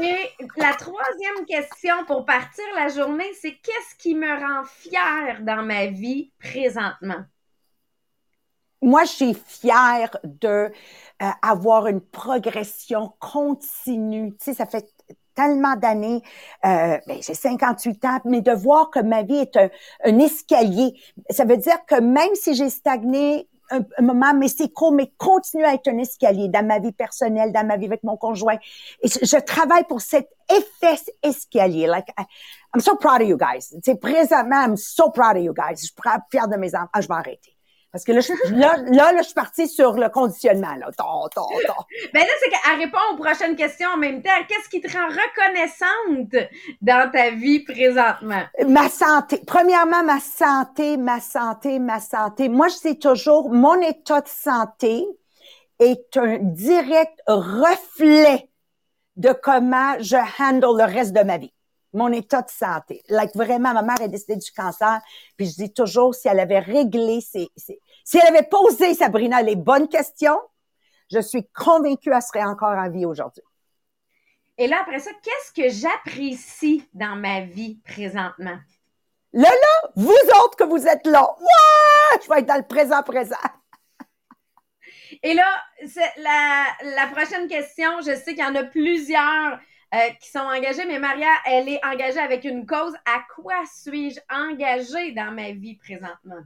Et 0.00 0.30
la 0.56 0.74
troisième 0.74 1.44
question 1.46 2.04
pour 2.06 2.24
partir 2.24 2.64
la 2.76 2.88
journée, 2.88 3.32
c'est 3.40 3.54
qu'est-ce 3.54 3.96
qui 3.96 4.14
me 4.14 4.28
rend 4.28 4.64
fière 4.64 5.42
dans 5.42 5.62
ma 5.62 5.86
vie 5.86 6.32
présentement? 6.38 7.24
Moi, 8.80 9.04
je 9.04 9.10
suis 9.10 9.34
fière 9.34 10.16
de 10.22 10.70
euh, 11.20 11.26
avoir 11.42 11.88
une 11.88 12.00
progression 12.00 13.12
continue. 13.18 14.36
Tu 14.36 14.54
ça 14.54 14.66
fait 14.66 14.86
tellement 15.34 15.76
d'années, 15.76 16.22
euh, 16.64 16.98
ben, 17.06 17.20
j'ai 17.20 17.34
58 17.34 18.04
ans, 18.04 18.20
mais 18.24 18.40
de 18.40 18.52
voir 18.52 18.90
que 18.90 19.00
ma 19.00 19.22
vie 19.22 19.36
est 19.36 19.56
un 20.04 20.18
escalier, 20.18 21.00
ça 21.30 21.44
veut 21.44 21.56
dire 21.56 21.78
que 21.86 22.00
même 22.00 22.34
si 22.34 22.54
j'ai 22.54 22.70
stagné 22.70 23.48
un, 23.70 24.02
moment, 24.02 24.34
mais 24.34 24.48
c'est 24.48 24.72
court, 24.72 24.92
mais 24.92 25.12
continue 25.16 25.64
à 25.64 25.74
être 25.74 25.88
un 25.88 25.98
escalier 25.98 26.48
dans 26.48 26.66
ma 26.66 26.78
vie 26.78 26.92
personnelle, 26.92 27.52
dans 27.52 27.66
ma 27.66 27.76
vie 27.76 27.86
avec 27.86 28.02
mon 28.02 28.16
conjoint. 28.16 28.58
Et 29.02 29.08
je, 29.08 29.38
travaille 29.40 29.84
pour 29.84 30.00
cet 30.00 30.28
effet 30.48 31.00
escalier. 31.22 31.86
Like, 31.86 32.08
I'm 32.74 32.80
so 32.80 32.96
proud 32.96 33.22
of 33.22 33.28
you 33.28 33.36
guys. 33.36 33.74
C'est 33.82 34.00
présentement, 34.00 34.64
I'm 34.64 34.76
so 34.76 35.10
proud 35.10 35.36
of 35.36 35.42
you 35.42 35.52
guys. 35.52 35.76
Je 35.76 35.86
suis 35.86 35.94
fière 36.30 36.48
de 36.48 36.56
mes 36.56 36.74
enfants. 36.74 36.88
Ah, 36.92 37.00
je 37.00 37.08
vais 37.08 37.14
arrêter. 37.14 37.57
Parce 37.90 38.04
que 38.04 38.12
là, 38.12 38.20
je, 38.20 38.32
là, 38.54 38.76
là, 38.86 39.12
je 39.18 39.24
suis 39.24 39.34
partie 39.34 39.66
sur 39.66 39.92
le 39.92 40.08
conditionnement. 40.10 40.74
Là. 40.74 40.90
Ben 42.12 42.20
là, 42.20 42.32
c'est 42.40 42.50
qu'elle 42.50 42.78
répond 42.78 42.98
aux 43.12 43.16
prochaines 43.16 43.56
questions 43.56 43.88
en 43.94 43.96
même 43.96 44.22
temps. 44.22 44.30
Qu'est-ce 44.48 44.68
qui 44.68 44.80
te 44.80 44.92
rend 44.92 45.06
reconnaissante 45.08 46.48
dans 46.80 47.10
ta 47.10 47.30
vie 47.30 47.60
présentement? 47.60 48.42
Ma 48.66 48.88
santé. 48.88 49.40
Premièrement, 49.46 50.02
ma 50.02 50.20
santé, 50.20 50.96
ma 50.96 51.20
santé, 51.20 51.78
ma 51.78 52.00
santé. 52.00 52.48
Moi, 52.48 52.68
je 52.68 52.74
sais 52.74 52.94
toujours, 52.96 53.50
mon 53.50 53.80
état 53.80 54.20
de 54.20 54.28
santé 54.28 55.06
est 55.78 56.16
un 56.16 56.38
direct 56.38 57.18
reflet 57.26 58.48
de 59.16 59.32
comment 59.32 59.94
je 60.00 60.16
handle 60.42 60.78
le 60.78 60.84
reste 60.84 61.12
de 61.12 61.22
ma 61.22 61.38
vie 61.38 61.52
mon 61.92 62.12
état 62.12 62.42
de 62.42 62.50
santé. 62.50 63.02
Like 63.08 63.34
vraiment, 63.34 63.72
ma 63.72 63.82
mère 63.82 64.00
est 64.00 64.08
décédée 64.08 64.36
du 64.36 64.50
cancer, 64.52 65.00
puis 65.36 65.46
je 65.46 65.54
dis 65.54 65.72
toujours 65.72 66.14
si 66.14 66.28
elle 66.28 66.40
avait 66.40 66.58
réglé 66.58 67.20
ses, 67.20 67.50
si 67.56 68.18
elle 68.18 68.36
avait 68.36 68.48
posé 68.48 68.94
Sabrina 68.94 69.42
les 69.42 69.56
bonnes 69.56 69.88
questions, 69.88 70.40
je 71.10 71.20
suis 71.20 71.46
convaincue 71.54 72.10
qu'elle 72.10 72.22
serait 72.22 72.44
encore 72.44 72.76
en 72.76 72.90
vie 72.90 73.06
aujourd'hui. 73.06 73.42
Et 74.58 74.66
là, 74.66 74.78
après 74.82 74.98
ça, 74.98 75.10
qu'est-ce 75.22 75.52
que 75.52 75.68
j'apprécie 75.68 76.86
dans 76.92 77.16
ma 77.16 77.42
vie 77.42 77.80
présentement? 77.84 78.58
Là, 79.32 79.50
là, 79.50 79.90
vous 79.94 80.10
autres 80.10 80.56
que 80.56 80.64
vous 80.64 80.86
êtes 80.86 81.06
là, 81.06 81.22
ouais, 81.38 82.20
je 82.22 82.28
vais 82.28 82.40
être 82.40 82.46
dans 82.46 82.56
le 82.56 82.66
présent 82.66 83.02
présent. 83.02 83.36
Et 85.22 85.34
là, 85.34 85.44
la, 86.18 86.64
la 86.96 87.06
prochaine 87.08 87.46
question, 87.46 88.00
je 88.00 88.14
sais 88.14 88.34
qu'il 88.34 88.38
y 88.38 88.44
en 88.44 88.54
a 88.54 88.64
plusieurs 88.64 89.60
euh, 89.94 89.98
qui 90.20 90.30
sont 90.30 90.38
engagés, 90.40 90.84
mais 90.86 90.98
Maria, 90.98 91.30
elle 91.46 91.68
est 91.68 91.80
engagée 91.84 92.18
avec 92.18 92.44
une 92.44 92.66
cause. 92.66 92.94
À 93.06 93.20
quoi 93.34 93.54
suis-je 93.66 94.20
engagée 94.30 95.12
dans 95.12 95.32
ma 95.32 95.52
vie 95.52 95.76
présentement? 95.76 96.42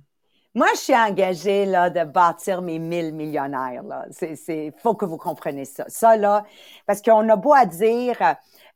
Moi, 0.54 0.66
je 0.74 0.80
suis 0.80 0.94
engagée 0.94 1.64
là, 1.64 1.88
de 1.88 2.04
bâtir 2.04 2.60
mes 2.60 2.78
mille 2.78 3.14
millionnaires. 3.14 3.82
C'est, 4.10 4.72
faut 4.82 4.94
que 4.94 5.06
vous 5.06 5.16
compreniez 5.16 5.64
ça. 5.64 5.84
Ça, 5.88 6.16
là, 6.16 6.44
parce 6.86 7.00
qu'on 7.00 7.26
a 7.30 7.36
beau 7.36 7.54
à 7.54 7.64
dire, 7.64 8.20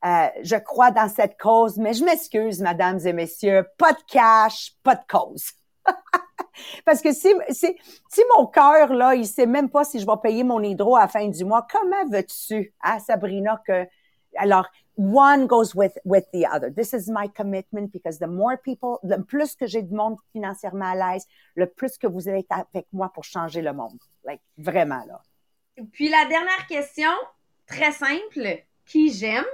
euh, 0.04 0.26
je 0.42 0.56
crois 0.56 0.90
dans 0.90 1.08
cette 1.08 1.38
cause, 1.38 1.76
mais 1.76 1.92
je 1.92 2.02
m'excuse, 2.02 2.60
mesdames 2.60 2.98
et 3.04 3.12
messieurs, 3.12 3.66
pas 3.76 3.92
de 3.92 4.02
cash, 4.08 4.72
pas 4.82 4.94
de 4.94 5.04
cause. 5.06 5.50
Parce 6.86 7.02
que 7.02 7.12
si, 7.12 7.28
si, 7.50 7.76
si 8.08 8.22
mon 8.34 8.46
cœur, 8.46 8.94
là, 8.94 9.14
il 9.14 9.26
sait 9.26 9.46
même 9.46 9.68
pas 9.68 9.84
si 9.84 10.00
je 10.00 10.06
vais 10.06 10.16
payer 10.22 10.42
mon 10.42 10.62
hydro 10.62 10.96
à 10.96 11.00
la 11.00 11.08
fin 11.08 11.28
du 11.28 11.44
mois, 11.44 11.66
comment 11.70 12.08
veux-tu, 12.10 12.74
hein, 12.82 12.98
Sabrina, 12.98 13.60
que, 13.66 13.86
alors, 14.38 14.66
one 14.96 15.46
goes 15.46 15.74
with, 15.74 15.98
with 16.04 16.24
the 16.32 16.46
other. 16.46 16.70
This 16.70 16.92
is 16.92 17.10
my 17.10 17.28
commitment 17.28 17.92
because 17.92 18.18
the 18.18 18.26
more 18.26 18.56
people, 18.56 18.98
le 19.02 19.22
plus 19.22 19.54
que 19.54 19.66
j'ai 19.66 19.82
de 19.82 19.94
monde 19.94 20.16
financièrement 20.32 20.92
à 20.92 20.94
l'aise, 20.94 21.26
le 21.54 21.66
plus 21.66 21.98
que 21.98 22.06
vous 22.06 22.28
allez 22.28 22.40
être 22.40 22.66
avec 22.72 22.86
moi 22.92 23.10
pour 23.12 23.24
changer 23.24 23.62
le 23.62 23.72
monde. 23.72 23.98
Like, 24.24 24.40
vraiment, 24.56 25.04
là. 25.06 25.20
Puis 25.92 26.08
la 26.08 26.24
dernière 26.24 26.66
question, 26.66 27.10
très 27.66 27.92
simple. 27.92 28.62
Qui 28.86 29.12
j'aime 29.12 29.44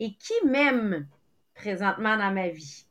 et 0.00 0.14
qui 0.14 0.34
m'aime 0.44 1.06
présentement 1.54 2.16
dans 2.16 2.32
ma 2.32 2.48
vie? 2.48 2.87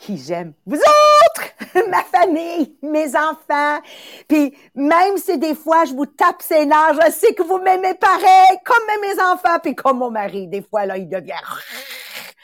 Qui 0.00 0.16
j'aime. 0.16 0.54
Vous 0.66 0.78
autres, 0.78 1.88
ma 1.90 2.02
famille, 2.02 2.76
mes 2.82 3.14
enfants. 3.14 3.80
Puis 4.26 4.56
même 4.74 5.18
si 5.18 5.38
des 5.38 5.54
fois 5.54 5.84
je 5.84 5.92
vous 5.92 6.06
tape 6.06 6.42
ses 6.42 6.66
nerfs, 6.66 6.98
je 7.04 7.10
sais 7.12 7.34
que 7.34 7.42
vous 7.42 7.58
m'aimez 7.58 7.94
pareil, 7.94 8.58
comme 8.64 8.82
mes 9.02 9.22
enfants, 9.22 9.58
puis 9.62 9.74
comme 9.74 9.98
mon 9.98 10.10
mari. 10.10 10.48
Des 10.48 10.62
fois, 10.62 10.86
là, 10.86 10.96
il 10.96 11.08
devient... 11.08 11.34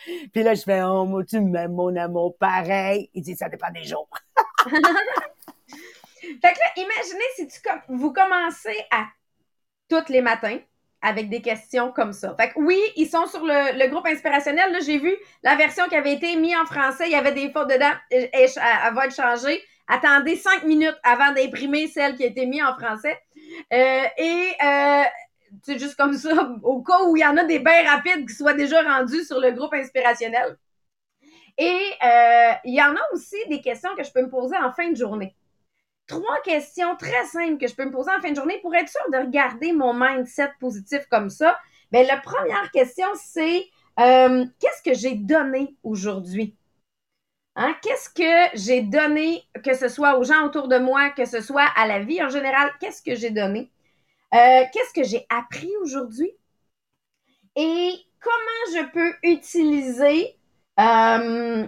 Puis 0.32 0.44
là, 0.44 0.54
je 0.54 0.62
fais, 0.62 0.82
oh, 0.82 1.04
moi, 1.04 1.24
tu 1.24 1.40
m'aimes, 1.40 1.72
mon 1.72 1.96
amour, 1.96 2.36
pareil. 2.38 3.10
Il 3.12 3.22
dit, 3.22 3.34
ça 3.34 3.48
dépend 3.48 3.72
des 3.72 3.82
jours. 3.82 4.08
fait 4.68 4.70
que 6.30 6.44
là, 6.44 6.72
imaginez 6.76 7.24
si 7.34 7.48
tu, 7.48 7.60
vous 7.88 8.12
commencez 8.12 8.84
à 8.92 9.06
tous 9.88 10.08
les 10.08 10.20
matins, 10.20 10.58
avec 11.06 11.28
des 11.28 11.40
questions 11.40 11.92
comme 11.92 12.12
ça. 12.12 12.34
Fait 12.34 12.48
que 12.48 12.58
oui, 12.58 12.80
ils 12.96 13.08
sont 13.08 13.26
sur 13.28 13.44
le, 13.44 13.88
groupe 13.88 14.06
inspirationnel. 14.06 14.72
Là, 14.72 14.80
j'ai 14.84 14.98
vu 14.98 15.14
la 15.44 15.54
version 15.54 15.84
qui 15.88 15.94
avait 15.94 16.14
été 16.14 16.34
mise 16.34 16.56
en 16.56 16.66
français. 16.66 17.04
Il 17.06 17.12
y 17.12 17.14
avait 17.14 17.30
des 17.30 17.48
fautes 17.52 17.68
dedans. 17.68 17.92
Elle, 18.10 18.28
va 18.92 19.06
être 19.06 19.14
changée. 19.14 19.62
Attendez 19.86 20.34
cinq 20.34 20.64
minutes 20.64 20.98
avant 21.04 21.30
d'imprimer 21.32 21.86
celle 21.86 22.16
qui 22.16 22.24
a 22.24 22.26
été 22.26 22.44
mise 22.44 22.64
en 22.64 22.74
français. 22.74 23.16
Euh, 23.72 24.02
et 24.18 24.52
euh, 24.64 25.02
c'est 25.62 25.78
juste 25.78 25.94
comme 25.94 26.14
ça, 26.14 26.50
au 26.64 26.82
cas 26.82 27.04
où 27.04 27.16
il 27.16 27.20
y 27.20 27.24
en 27.24 27.36
a 27.36 27.44
des 27.44 27.60
bains 27.60 27.84
rapides 27.84 28.28
qui 28.28 28.34
soient 28.34 28.54
déjà 28.54 28.82
rendus 28.82 29.24
sur 29.24 29.38
le 29.38 29.52
groupe 29.52 29.74
inspirationnel. 29.74 30.58
Et 31.56 31.78
euh, 32.04 32.52
il 32.64 32.74
y 32.74 32.82
en 32.82 32.96
a 32.96 33.00
aussi 33.12 33.36
des 33.48 33.60
questions 33.60 33.90
que 33.96 34.02
je 34.02 34.10
peux 34.10 34.22
me 34.22 34.28
poser 34.28 34.56
en 34.56 34.72
fin 34.72 34.90
de 34.90 34.96
journée 34.96 35.36
trois 36.06 36.40
questions 36.42 36.96
très 36.96 37.24
simples 37.26 37.58
que 37.58 37.66
je 37.66 37.74
peux 37.74 37.84
me 37.84 37.92
poser 37.92 38.10
en 38.10 38.20
fin 38.20 38.30
de 38.30 38.36
journée 38.36 38.58
pour 38.62 38.74
être 38.74 38.88
sûr 38.88 39.00
de 39.12 39.18
regarder 39.18 39.72
mon 39.72 39.92
mindset 39.94 40.50
positif 40.60 41.06
comme 41.10 41.30
ça. 41.30 41.58
Bien, 41.90 42.02
la 42.04 42.16
première 42.16 42.70
question, 42.70 43.06
c'est 43.14 43.66
euh, 43.98 44.44
qu'est-ce 44.60 44.82
que 44.82 44.94
j'ai 44.94 45.14
donné 45.14 45.76
aujourd'hui? 45.82 46.56
Hein? 47.56 47.74
Qu'est-ce 47.82 48.10
que 48.10 48.58
j'ai 48.58 48.82
donné, 48.82 49.42
que 49.64 49.74
ce 49.74 49.88
soit 49.88 50.18
aux 50.18 50.24
gens 50.24 50.44
autour 50.44 50.68
de 50.68 50.78
moi, 50.78 51.10
que 51.10 51.24
ce 51.24 51.40
soit 51.40 51.66
à 51.76 51.86
la 51.86 52.00
vie 52.00 52.22
en 52.22 52.28
général, 52.28 52.70
qu'est-ce 52.80 53.02
que 53.02 53.14
j'ai 53.14 53.30
donné? 53.30 53.70
Euh, 54.34 54.64
qu'est-ce 54.72 54.92
que 54.92 55.04
j'ai 55.04 55.24
appris 55.30 55.70
aujourd'hui? 55.82 56.30
Et 57.54 57.92
comment 58.20 58.74
je 58.74 58.92
peux 58.92 59.14
utiliser 59.22 60.36
euh, 60.78 61.66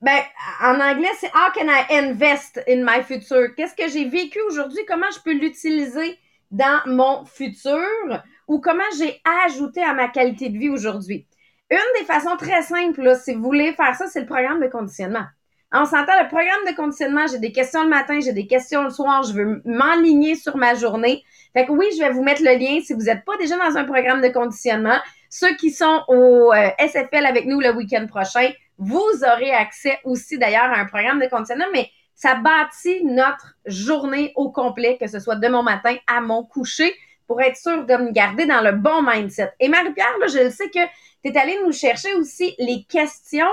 ben, 0.00 0.18
en 0.62 0.80
anglais, 0.80 1.10
c'est 1.18 1.28
How 1.28 1.52
can 1.54 1.68
I 1.68 1.84
invest 1.90 2.62
in 2.66 2.84
my 2.84 3.02
future? 3.02 3.54
Qu'est-ce 3.54 3.74
que 3.74 3.88
j'ai 3.88 4.08
vécu 4.08 4.40
aujourd'hui? 4.48 4.84
Comment 4.88 5.10
je 5.14 5.20
peux 5.20 5.32
l'utiliser 5.32 6.18
dans 6.50 6.80
mon 6.86 7.24
futur? 7.26 8.22
Ou 8.48 8.60
comment 8.60 8.82
j'ai 8.98 9.20
ajouté 9.46 9.82
à 9.82 9.92
ma 9.92 10.08
qualité 10.08 10.48
de 10.48 10.58
vie 10.58 10.70
aujourd'hui? 10.70 11.26
Une 11.70 12.00
des 12.00 12.04
façons 12.04 12.36
très 12.36 12.62
simples, 12.62 13.02
là, 13.02 13.14
si 13.14 13.34
vous 13.34 13.42
voulez 13.42 13.72
faire 13.74 13.94
ça, 13.94 14.06
c'est 14.08 14.20
le 14.20 14.26
programme 14.26 14.60
de 14.60 14.66
conditionnement. 14.66 15.26
On 15.72 15.84
s'entend, 15.84 16.20
le 16.20 16.26
programme 16.26 16.66
de 16.68 16.74
conditionnement, 16.74 17.26
j'ai 17.30 17.38
des 17.38 17.52
questions 17.52 17.84
le 17.84 17.90
matin, 17.90 18.18
j'ai 18.20 18.32
des 18.32 18.48
questions 18.48 18.82
le 18.82 18.90
soir, 18.90 19.22
je 19.22 19.34
veux 19.34 19.62
m'enligner 19.64 20.34
sur 20.34 20.56
ma 20.56 20.74
journée. 20.74 21.22
Fait 21.52 21.66
que 21.66 21.70
oui, 21.70 21.86
je 21.96 22.02
vais 22.02 22.10
vous 22.10 22.24
mettre 22.24 22.42
le 22.42 22.58
lien 22.58 22.80
si 22.82 22.92
vous 22.92 23.02
n'êtes 23.02 23.24
pas 23.24 23.36
déjà 23.36 23.56
dans 23.56 23.76
un 23.76 23.84
programme 23.84 24.20
de 24.20 24.28
conditionnement. 24.28 24.98
Ceux 25.28 25.54
qui 25.54 25.70
sont 25.70 26.02
au 26.08 26.52
euh, 26.52 26.70
SFL 26.80 27.24
avec 27.24 27.46
nous 27.46 27.60
le 27.60 27.72
week-end 27.72 28.06
prochain, 28.08 28.50
vous 28.80 29.24
aurez 29.30 29.52
accès 29.52 29.98
aussi 30.04 30.38
d'ailleurs 30.38 30.72
à 30.72 30.80
un 30.80 30.86
programme 30.86 31.20
de 31.20 31.26
conditionnement, 31.26 31.66
mais 31.72 31.90
ça 32.14 32.34
bâtit 32.34 33.04
notre 33.04 33.54
journée 33.66 34.32
au 34.36 34.50
complet, 34.50 34.96
que 34.98 35.06
ce 35.06 35.20
soit 35.20 35.36
de 35.36 35.48
mon 35.48 35.62
matin 35.62 35.96
à 36.06 36.20
mon 36.20 36.44
coucher, 36.44 36.94
pour 37.26 37.40
être 37.42 37.56
sûr 37.56 37.84
de 37.84 37.94
me 37.94 38.10
garder 38.10 38.46
dans 38.46 38.62
le 38.62 38.72
bon 38.72 39.02
mindset. 39.02 39.52
Et 39.60 39.68
Marie-Pierre, 39.68 40.28
je 40.28 40.44
le 40.44 40.50
sais 40.50 40.68
que 40.70 40.84
tu 41.22 41.30
es 41.30 41.38
allée 41.38 41.58
nous 41.64 41.72
chercher 41.72 42.14
aussi 42.14 42.54
les 42.58 42.84
questions, 42.88 43.46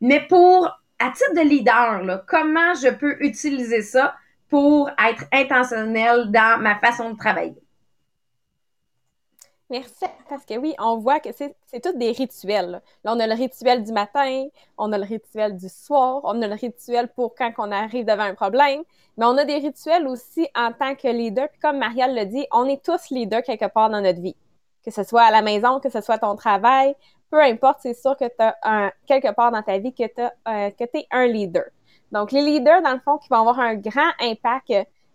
mais 0.00 0.20
pour, 0.20 0.68
à 0.98 1.10
titre 1.10 1.34
de 1.34 1.48
leader, 1.48 2.24
comment 2.26 2.74
je 2.74 2.90
peux 2.90 3.16
utiliser 3.20 3.82
ça 3.82 4.14
pour 4.48 4.90
être 5.08 5.24
intentionnel 5.32 6.30
dans 6.30 6.60
ma 6.60 6.78
façon 6.78 7.10
de 7.10 7.16
travailler? 7.16 7.61
Merci, 9.72 10.04
parce 10.28 10.44
que 10.44 10.58
oui, 10.58 10.74
on 10.78 10.98
voit 10.98 11.18
que 11.18 11.30
c'est 11.32 11.80
tous 11.82 11.96
des 11.96 12.12
rituels. 12.12 12.82
Là. 13.04 13.14
on 13.14 13.18
a 13.18 13.26
le 13.26 13.32
rituel 13.32 13.82
du 13.82 13.90
matin, 13.90 14.44
on 14.76 14.92
a 14.92 14.98
le 14.98 15.04
rituel 15.04 15.56
du 15.56 15.70
soir, 15.70 16.20
on 16.24 16.42
a 16.42 16.46
le 16.46 16.54
rituel 16.56 17.08
pour 17.08 17.34
quand 17.34 17.50
on 17.56 17.72
arrive 17.72 18.04
devant 18.04 18.24
un 18.24 18.34
problème, 18.34 18.82
mais 19.16 19.24
on 19.24 19.34
a 19.38 19.46
des 19.46 19.56
rituels 19.56 20.06
aussi 20.06 20.46
en 20.54 20.72
tant 20.74 20.94
que 20.94 21.08
leader. 21.08 21.48
Puis 21.48 21.58
comme 21.58 21.78
Marielle 21.78 22.14
le 22.14 22.26
dit, 22.26 22.46
on 22.52 22.66
est 22.66 22.84
tous 22.84 23.08
leaders 23.08 23.42
quelque 23.44 23.64
part 23.64 23.88
dans 23.88 24.02
notre 24.02 24.20
vie. 24.20 24.36
Que 24.84 24.90
ce 24.90 25.04
soit 25.04 25.22
à 25.22 25.30
la 25.30 25.40
maison, 25.40 25.80
que 25.80 25.88
ce 25.88 26.02
soit 26.02 26.18
ton 26.18 26.36
travail, 26.36 26.94
peu 27.30 27.40
importe, 27.40 27.78
c'est 27.80 27.94
sûr 27.94 28.14
que 28.18 28.26
tu 28.26 28.34
as 28.40 28.54
un, 28.64 28.92
quelque 29.06 29.32
part 29.32 29.52
dans 29.52 29.62
ta 29.62 29.78
vie 29.78 29.94
que 29.94 30.04
tu 30.04 30.20
euh, 30.20 30.70
es 30.78 31.06
un 31.10 31.26
leader. 31.26 31.64
Donc, 32.10 32.30
les 32.30 32.42
leaders, 32.42 32.82
dans 32.82 32.92
le 32.92 33.00
fond, 33.00 33.16
qui 33.16 33.30
vont 33.30 33.40
avoir 33.40 33.58
un 33.58 33.76
grand 33.76 34.10
impact, 34.20 34.70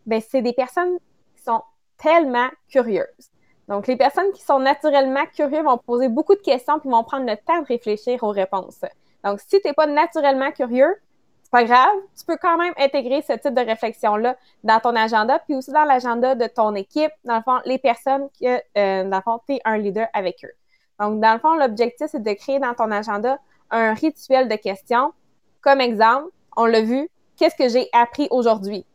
ben, 0.07 0.19
c'est 0.19 0.41
des 0.41 0.53
personnes 0.53 0.97
qui 1.35 1.43
sont 1.43 1.61
tellement 1.99 2.49
curieuses 2.69 3.29
donc, 3.67 3.87
les 3.87 3.97
personnes 3.97 4.31
qui 4.31 4.41
sont 4.41 4.59
naturellement 4.59 5.25
curieuses 5.35 5.63
vont 5.63 5.77
poser 5.77 6.07
beaucoup 6.07 6.35
de 6.35 6.41
questions 6.41 6.79
puis 6.79 6.89
vont 6.89 7.03
prendre 7.03 7.25
le 7.25 7.35
temps 7.35 7.61
de 7.61 7.67
réfléchir 7.67 8.23
aux 8.23 8.31
réponses. 8.31 8.81
Donc, 9.23 9.41
si 9.41 9.59
tu 9.59 9.67
n'es 9.67 9.73
pas 9.73 9.87
naturellement 9.87 10.51
curieux, 10.51 10.95
c'est 11.43 11.51
pas 11.51 11.65
grave, 11.65 11.95
tu 12.17 12.25
peux 12.25 12.37
quand 12.37 12.57
même 12.57 12.73
intégrer 12.77 13.21
ce 13.21 13.33
type 13.33 13.53
de 13.53 13.61
réflexion-là 13.61 14.37
dans 14.63 14.79
ton 14.79 14.95
agenda, 14.95 15.39
puis 15.39 15.55
aussi 15.55 15.71
dans 15.71 15.83
l'agenda 15.83 16.35
de 16.35 16.47
ton 16.47 16.75
équipe, 16.75 17.11
dans 17.25 17.37
le 17.37 17.41
fond, 17.41 17.59
les 17.65 17.77
personnes 17.77 18.29
qui, 18.33 18.47
euh, 18.47 19.03
dans 19.03 19.17
le 19.17 19.21
fond, 19.21 19.39
tu 19.47 19.57
un 19.65 19.77
leader 19.77 20.07
avec 20.13 20.43
eux. 20.45 20.51
Donc, 20.99 21.19
dans 21.19 21.33
le 21.33 21.39
fond, 21.39 21.55
l'objectif, 21.55 22.07
c'est 22.09 22.23
de 22.23 22.33
créer 22.33 22.59
dans 22.59 22.73
ton 22.73 22.91
agenda 22.91 23.37
un 23.69 23.93
rituel 23.93 24.47
de 24.47 24.55
questions. 24.55 25.13
Comme 25.61 25.81
exemple, 25.81 26.29
on 26.55 26.65
l'a 26.65 26.81
vu, 26.81 27.09
qu'est-ce 27.37 27.55
que 27.55 27.67
j'ai 27.67 27.89
appris 27.91 28.27
aujourd'hui? 28.31 28.85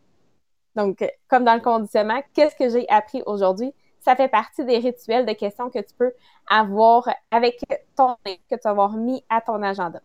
Donc, 0.76 1.04
comme 1.28 1.44
dans 1.44 1.54
le 1.54 1.60
conditionnement, 1.60 2.22
qu'est-ce 2.32 2.56
que 2.56 2.68
j'ai 2.70 2.88
appris 2.88 3.22
aujourd'hui? 3.26 3.74
Ça 4.02 4.16
fait 4.16 4.28
partie 4.28 4.64
des 4.64 4.78
rituels 4.78 5.24
de 5.26 5.32
questions 5.32 5.70
que 5.70 5.78
tu 5.78 5.94
peux 5.96 6.12
avoir 6.50 7.08
avec 7.30 7.60
ton 7.96 8.16
que 8.24 8.54
tu 8.54 8.60
vas 8.64 8.70
avoir 8.70 8.92
mis 8.92 9.24
à 9.30 9.40
ton 9.40 9.62
agenda. 9.62 10.00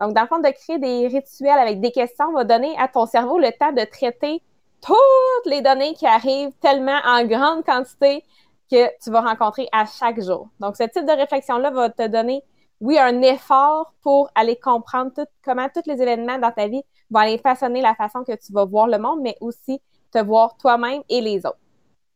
Donc, 0.00 0.14
dans 0.14 0.22
le 0.22 0.26
fond, 0.26 0.38
de 0.38 0.50
créer 0.50 0.78
des 0.78 1.06
rituels 1.06 1.58
avec 1.58 1.80
des 1.80 1.92
questions 1.92 2.32
va 2.32 2.44
donner 2.44 2.76
à 2.78 2.88
ton 2.88 3.06
cerveau 3.06 3.38
le 3.38 3.50
temps 3.52 3.72
de 3.72 3.84
traiter 3.84 4.42
toutes 4.80 5.46
les 5.46 5.62
données 5.62 5.94
qui 5.94 6.06
arrivent 6.06 6.52
tellement 6.60 6.98
en 7.06 7.24
grande 7.24 7.64
quantité 7.64 8.24
que 8.70 8.88
tu 9.02 9.10
vas 9.10 9.20
rencontrer 9.20 9.68
à 9.72 9.84
chaque 9.86 10.20
jour. 10.20 10.48
Donc, 10.60 10.76
ce 10.76 10.84
type 10.84 11.04
de 11.04 11.16
réflexion-là 11.16 11.70
va 11.70 11.90
te 11.90 12.06
donner, 12.06 12.42
oui, 12.80 12.98
un 12.98 13.22
effort 13.22 13.94
pour 14.02 14.30
aller 14.34 14.56
comprendre 14.56 15.12
comment 15.44 15.68
tous 15.72 15.88
les 15.88 16.02
événements 16.02 16.38
dans 16.38 16.50
ta 16.50 16.66
vie 16.66 16.82
vont 17.10 17.20
aller 17.20 17.38
façonner 17.38 17.82
la 17.82 17.94
façon 17.94 18.24
que 18.24 18.32
tu 18.32 18.52
vas 18.52 18.64
voir 18.64 18.88
le 18.88 18.98
monde, 18.98 19.20
mais 19.22 19.36
aussi 19.40 19.80
te 20.12 20.18
voir 20.18 20.56
toi-même 20.56 21.02
et 21.08 21.20
les 21.20 21.46
autres. 21.46 21.63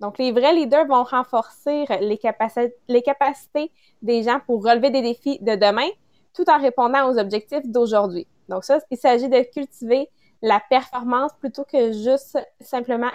Donc, 0.01 0.19
les 0.19 0.31
vrais 0.31 0.53
leaders 0.53 0.87
vont 0.87 1.03
renforcer 1.03 1.85
les, 2.01 2.19
capacités 2.19 3.73
des 4.01 4.23
gens 4.23 4.41
pour 4.47 4.65
relever 4.65 4.91
des 4.91 5.03
défis 5.03 5.39
de 5.41 5.57
demain 5.57 5.89
tout 6.35 6.49
en 6.49 6.59
répondant 6.59 7.11
aux 7.11 7.19
objectifs 7.19 7.67
d'aujourd'hui. 7.67 8.27
Donc, 8.49 8.65
ça, 8.65 8.79
il 8.91 8.97
s'agit 8.97 9.29
de 9.29 9.43
cultiver 9.53 10.09
la 10.41 10.61
performance 10.71 11.33
plutôt 11.41 11.65
que 11.65 11.93
juste 11.93 12.39
simplement 12.61 13.11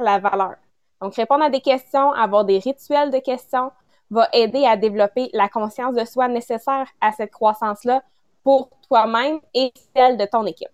la 0.00 0.18
valeur. 0.18 0.54
Donc, 1.02 1.14
répondre 1.14 1.44
à 1.44 1.50
des 1.50 1.60
questions, 1.60 2.12
avoir 2.12 2.46
des 2.46 2.58
rituels 2.58 3.10
de 3.10 3.18
questions 3.18 3.70
va 4.10 4.28
aider 4.32 4.64
à 4.64 4.76
développer 4.76 5.28
la 5.34 5.48
conscience 5.48 5.94
de 5.94 6.04
soi 6.04 6.28
nécessaire 6.28 6.86
à 7.00 7.12
cette 7.12 7.32
croissance-là 7.32 8.02
pour 8.42 8.70
toi-même 8.88 9.40
et 9.52 9.72
celle 9.94 10.16
de 10.16 10.24
ton 10.24 10.46
équipe. 10.46 10.68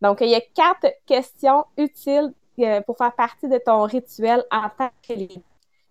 Donc, 0.00 0.20
il 0.20 0.28
y 0.28 0.34
a 0.34 0.40
quatre 0.40 0.86
questions 1.06 1.64
utiles 1.76 2.32
euh, 2.60 2.80
pour 2.82 2.96
faire 2.96 3.14
partie 3.14 3.48
de 3.48 3.58
ton 3.58 3.82
rituel 3.82 4.44
en 4.50 4.68
tant 4.68 4.90
que 5.06 5.12
leader. 5.12 5.42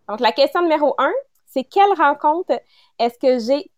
Donc, 0.07 0.19
la 0.19 0.31
question 0.31 0.61
numéro 0.61 0.95
un, 0.97 1.11
c'est 1.45 1.63
quelle 1.63 1.93
rencontre 1.97 2.59
est-ce 2.99 3.19
que 3.19 3.39
j'ai 3.39 3.69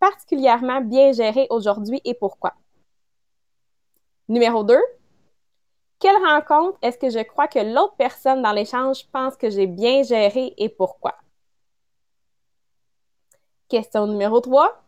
particulièrement 0.00 0.80
bien 0.80 1.12
gérée 1.12 1.46
aujourd'hui 1.50 2.00
et 2.04 2.14
pourquoi? 2.14 2.54
Numéro 4.28 4.62
2, 4.62 4.78
quelle 5.98 6.16
rencontre 6.16 6.78
est-ce 6.82 6.98
que 6.98 7.10
je 7.10 7.22
crois 7.22 7.48
que 7.48 7.58
l'autre 7.58 7.94
personne 7.96 8.42
dans 8.42 8.52
l'échange 8.52 9.06
pense 9.12 9.36
que 9.36 9.50
j'ai 9.50 9.66
bien 9.66 10.02
géré 10.02 10.54
et 10.56 10.68
pourquoi? 10.68 11.14
Question 13.68 14.06
numéro 14.06 14.40
3. 14.40 14.82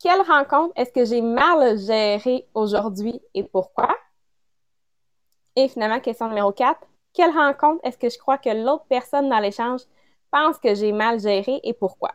Quelle 0.00 0.20
rencontre 0.22 0.72
est-ce 0.76 0.92
que 0.92 1.04
j'ai 1.04 1.20
mal 1.20 1.78
gérée 1.78 2.46
aujourd'hui 2.54 3.20
et 3.34 3.42
pourquoi? 3.42 3.88
Et 5.58 5.66
finalement, 5.66 5.98
question 5.98 6.28
numéro 6.28 6.52
4. 6.52 6.78
Quelle 7.12 7.32
rencontre 7.32 7.80
est-ce 7.82 7.98
que 7.98 8.08
je 8.08 8.16
crois 8.16 8.38
que 8.38 8.48
l'autre 8.48 8.84
personne 8.88 9.28
dans 9.28 9.40
l'échange 9.40 9.80
pense 10.30 10.56
que 10.56 10.72
j'ai 10.76 10.92
mal 10.92 11.18
géré 11.18 11.58
et 11.64 11.72
pourquoi? 11.72 12.12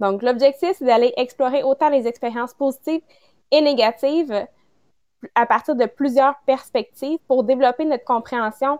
Donc, 0.00 0.22
l'objectif, 0.22 0.72
c'est 0.76 0.84
d'aller 0.84 1.14
explorer 1.16 1.62
autant 1.62 1.88
les 1.88 2.06
expériences 2.06 2.52
positives 2.52 3.00
et 3.50 3.62
négatives 3.62 4.46
à 5.34 5.46
partir 5.46 5.76
de 5.76 5.86
plusieurs 5.86 6.34
perspectives 6.44 7.20
pour 7.26 7.42
développer 7.42 7.86
notre 7.86 8.04
compréhension 8.04 8.78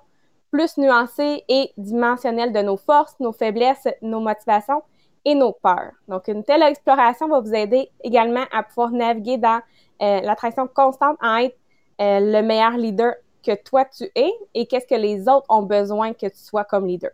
plus 0.51 0.77
nuancée 0.77 1.43
et 1.49 1.73
dimensionnelle 1.79 2.53
de 2.53 2.61
nos 2.61 2.77
forces, 2.77 3.19
nos 3.21 3.33
faiblesses, 3.33 3.89
nos 4.03 4.21
motivations 4.21 4.83
et 5.25 5.35
nos 5.35 5.53
peurs. 5.53 5.93
Donc, 6.09 6.29
une 6.29 6.45
telle 6.45 6.63
exploration 6.65 7.27
va 7.27 7.41
vous 7.41 7.55
aider 7.55 7.91
également 8.05 8.45
à 8.53 8.63
pouvoir 8.65 8.91
naviguer 8.91 9.39
dans 9.39 9.63
euh, 10.03 10.21
l'attraction 10.21 10.69
constante 10.69 11.17
à 11.23 11.45
être 11.45 11.57
euh, 12.01 12.21
le 12.21 12.43
meilleur 12.43 12.73
leader 12.73 13.15
que 13.43 13.55
toi 13.55 13.85
tu 13.85 14.11
es 14.15 14.33
et 14.55 14.67
qu'est-ce 14.67 14.87
que 14.87 14.95
les 14.95 15.29
autres 15.29 15.47
ont 15.49 15.63
besoin 15.63 16.13
que 16.13 16.27
tu 16.27 16.39
sois 16.39 16.65
comme 16.65 16.87
leader. 16.87 17.11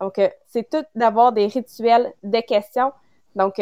Donc, 0.00 0.18
euh, 0.18 0.28
c'est 0.46 0.68
tout 0.68 0.84
d'avoir 0.94 1.32
des 1.32 1.46
rituels 1.46 2.12
de 2.22 2.40
questions. 2.40 2.92
Donc, 3.34 3.60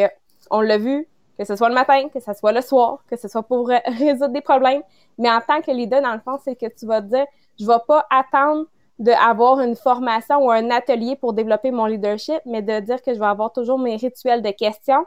on 0.51 0.61
l'a 0.61 0.77
vu, 0.77 1.07
que 1.37 1.45
ce 1.45 1.55
soit 1.55 1.69
le 1.69 1.75
matin, 1.75 2.09
que 2.09 2.19
ce 2.19 2.33
soit 2.33 2.51
le 2.51 2.61
soir, 2.61 3.03
que 3.09 3.15
ce 3.15 3.27
soit 3.27 3.43
pour 3.43 3.67
résoudre 3.85 4.29
des 4.29 4.41
problèmes. 4.41 4.81
Mais 5.17 5.29
en 5.29 5.41
tant 5.41 5.61
que 5.61 5.71
leader, 5.71 6.01
dans 6.01 6.13
le 6.13 6.19
fond, 6.19 6.37
c'est 6.43 6.55
que 6.55 6.67
tu 6.67 6.85
vas 6.85 7.01
dire, 7.01 7.25
je 7.59 7.65
ne 7.65 7.69
vais 7.69 7.79
pas 7.87 8.05
attendre 8.09 8.65
d'avoir 8.99 9.59
une 9.59 9.75
formation 9.75 10.45
ou 10.45 10.51
un 10.51 10.69
atelier 10.71 11.15
pour 11.15 11.33
développer 11.33 11.71
mon 11.71 11.85
leadership, 11.85 12.39
mais 12.45 12.61
de 12.61 12.79
dire 12.79 13.01
que 13.01 13.13
je 13.13 13.19
vais 13.19 13.25
avoir 13.25 13.53
toujours 13.53 13.77
mes 13.77 13.95
rituels 13.95 14.41
de 14.41 14.51
questions. 14.51 15.05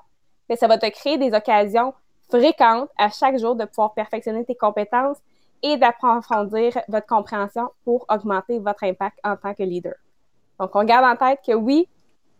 Et 0.48 0.56
ça 0.56 0.68
va 0.68 0.78
te 0.78 0.86
créer 0.86 1.18
des 1.18 1.32
occasions 1.32 1.92
fréquentes 2.28 2.88
à 2.96 3.10
chaque 3.10 3.38
jour 3.38 3.56
de 3.56 3.64
pouvoir 3.64 3.92
perfectionner 3.94 4.44
tes 4.44 4.54
compétences 4.54 5.18
et 5.62 5.76
d'approfondir 5.76 6.78
votre 6.88 7.06
compréhension 7.06 7.70
pour 7.84 8.06
augmenter 8.08 8.58
votre 8.58 8.84
impact 8.84 9.18
en 9.24 9.36
tant 9.36 9.54
que 9.54 9.62
leader. 9.62 9.94
Donc, 10.58 10.70
on 10.74 10.84
garde 10.84 11.04
en 11.04 11.16
tête 11.16 11.40
que 11.46 11.52
oui, 11.52 11.88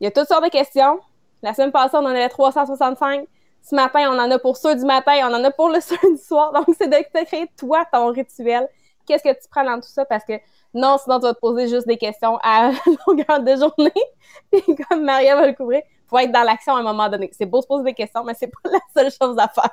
il 0.01 0.05
y 0.05 0.07
a 0.07 0.11
toutes 0.11 0.29
sortes 0.29 0.45
de 0.45 0.51
questions. 0.51 1.01
La 1.43 1.55
semaine 1.55 1.73
passée, 1.73 1.97
on 1.97 2.05
en 2.05 2.07
avait 2.07 2.29
365. 2.29 3.27
Ce 3.63 3.75
matin, 3.75 4.11
on 4.11 4.19
en 4.19 4.31
a 4.31 4.39
pour 4.39 4.57
ceux 4.57 4.75
du 4.75 4.85
matin, 4.85 5.13
on 5.31 5.35
en 5.35 5.45
a 5.45 5.51
pour 5.51 5.69
le 5.69 5.81
ceux 5.81 5.97
du 6.11 6.19
soir. 6.19 6.53
Donc, 6.53 6.67
c'est 6.77 6.89
de 6.89 7.25
créer 7.25 7.47
toi 7.59 7.85
ton 7.93 8.09
rituel. 8.09 8.69
Qu'est-ce 9.07 9.25
que 9.25 9.33
tu 9.33 9.49
prends 9.51 9.65
dans 9.65 9.81
tout 9.81 9.89
ça? 9.89 10.05
Parce 10.05 10.25
que 10.25 10.35
non, 10.73 10.99
sinon, 10.99 11.19
tu 11.19 11.27
vas 11.27 11.35
te 11.35 11.41
poser 11.41 11.69
juste 11.69 11.87
des 11.87 11.97
questions 11.97 12.39
à 12.43 12.71
longueur 13.07 13.41
de 13.41 13.57
journée. 13.57 13.93
Puis, 14.53 14.77
comme 14.89 15.05
Maria 15.05 15.37
va 15.37 15.47
le 15.47 15.55
couvrir, 15.55 15.83
faut 16.09 16.19
être 16.19 16.33
dans 16.33 16.43
l'action 16.43 16.75
à 16.77 16.81
un 16.81 16.83
moment 16.83 17.09
donné. 17.09 17.31
C'est 17.33 17.47
beau 17.47 17.61
se 17.61 17.67
poser 17.67 17.85
des 17.85 17.95
questions, 17.95 18.25
mais 18.25 18.35
c'est 18.35 18.49
pas 18.49 18.71
la 18.71 18.81
seule 18.95 19.11
chose 19.11 19.37
à 19.39 19.49
faire. 19.49 19.71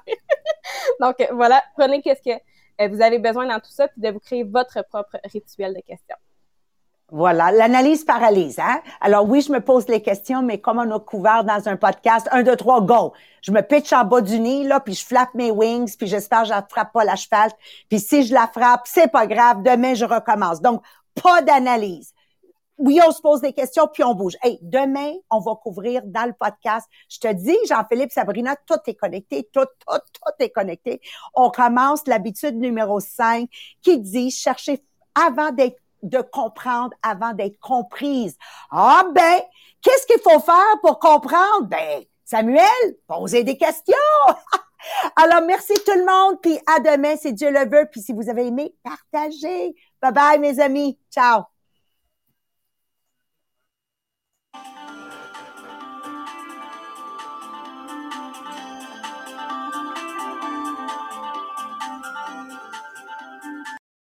Donc, 0.99 1.15
voilà, 1.31 1.63
prenez 1.75 2.01
qu'est-ce 2.01 2.21
que 2.21 2.39
vous 2.79 3.01
avez 3.01 3.19
besoin 3.19 3.47
dans 3.47 3.59
tout 3.59 3.71
ça, 3.71 3.87
puis 3.87 4.01
de 4.01 4.09
vous 4.09 4.19
créer 4.19 4.43
votre 4.43 4.83
propre 4.87 5.17
rituel 5.25 5.73
de 5.73 5.81
questions. 5.81 6.15
Voilà, 7.09 7.51
l'analyse 7.51 8.03
paralyse. 8.03 8.59
Hein? 8.59 8.81
Alors 8.99 9.27
oui, 9.29 9.39
je 9.39 9.49
me 9.49 9.61
pose 9.61 9.87
les 9.87 10.01
questions, 10.01 10.41
mais 10.41 10.59
comme 10.59 10.77
on 10.77 10.91
a 10.93 10.99
couvert 10.99 11.45
dans 11.45 11.69
un 11.69 11.77
podcast, 11.77 12.27
un, 12.31 12.43
deux, 12.43 12.57
trois, 12.57 12.81
go. 12.81 13.13
Je 13.41 13.53
me 13.53 13.61
pitch 13.61 13.93
en 13.93 14.03
bas 14.03 14.19
du 14.19 14.37
nid, 14.39 14.65
là, 14.65 14.81
puis 14.81 14.93
je 14.93 15.05
flappe 15.05 15.33
mes 15.33 15.49
wings, 15.49 15.95
puis 15.97 16.07
j'espère 16.07 16.41
que 16.41 16.49
je 16.49 16.53
ne 16.53 16.61
frappe 16.69 16.91
pas 16.91 17.05
l'asphalte. 17.05 17.55
Puis 17.89 18.01
si 18.01 18.23
je 18.23 18.33
la 18.33 18.47
frappe, 18.47 18.81
c'est 18.85 19.09
pas 19.09 19.25
grave, 19.25 19.63
demain, 19.63 19.93
je 19.93 20.03
recommence. 20.03 20.61
Donc, 20.61 20.81
pas 21.23 21.41
d'analyse. 21.41 22.13
Oui, 22.77 22.99
on 23.05 23.11
se 23.11 23.21
pose 23.21 23.41
des 23.41 23.53
questions, 23.53 23.87
puis 23.91 24.03
on 24.03 24.13
bouge. 24.13 24.37
Hey, 24.43 24.59
demain, 24.61 25.13
on 25.31 25.39
va 25.39 25.55
couvrir 25.55 26.01
dans 26.05 26.25
le 26.25 26.33
podcast. 26.33 26.87
Je 27.09 27.19
te 27.19 27.33
dis, 27.33 27.57
Jean-Philippe, 27.67 28.11
Sabrina, 28.11 28.55
tout 28.67 28.77
est 28.85 28.93
connecté, 28.93 29.49
tout, 29.51 29.65
tout, 29.65 29.97
tout 30.13 30.31
est 30.39 30.49
connecté. 30.49 31.01
On 31.33 31.49
commence 31.49 32.05
l'habitude 32.07 32.55
numéro 32.55 32.99
5 32.99 33.49
qui 33.81 33.99
dit 33.99 34.29
chercher 34.29 34.83
avant 35.15 35.51
d'être 35.51 35.77
de 36.03 36.21
comprendre 36.21 36.93
avant 37.01 37.33
d'être 37.33 37.59
comprise. 37.59 38.37
Ah 38.71 39.03
ben, 39.13 39.41
qu'est-ce 39.81 40.05
qu'il 40.05 40.21
faut 40.21 40.39
faire 40.39 40.79
pour 40.81 40.99
comprendre? 40.99 41.63
Ben, 41.63 42.03
Samuel, 42.23 42.97
poser 43.07 43.43
des 43.43 43.57
questions. 43.57 43.95
Alors, 45.15 45.41
merci 45.41 45.73
tout 45.85 45.97
le 45.97 46.05
monde, 46.05 46.39
puis 46.41 46.59
à 46.67 46.79
demain, 46.79 47.15
si 47.17 47.33
Dieu 47.33 47.51
le 47.51 47.69
veut. 47.69 47.87
Puis 47.91 48.01
si 48.01 48.13
vous 48.13 48.29
avez 48.29 48.47
aimé, 48.47 48.75
partagez. 48.83 49.75
Bye 50.01 50.13
bye, 50.13 50.39
mes 50.39 50.59
amis. 50.59 50.99
Ciao. 51.11 51.56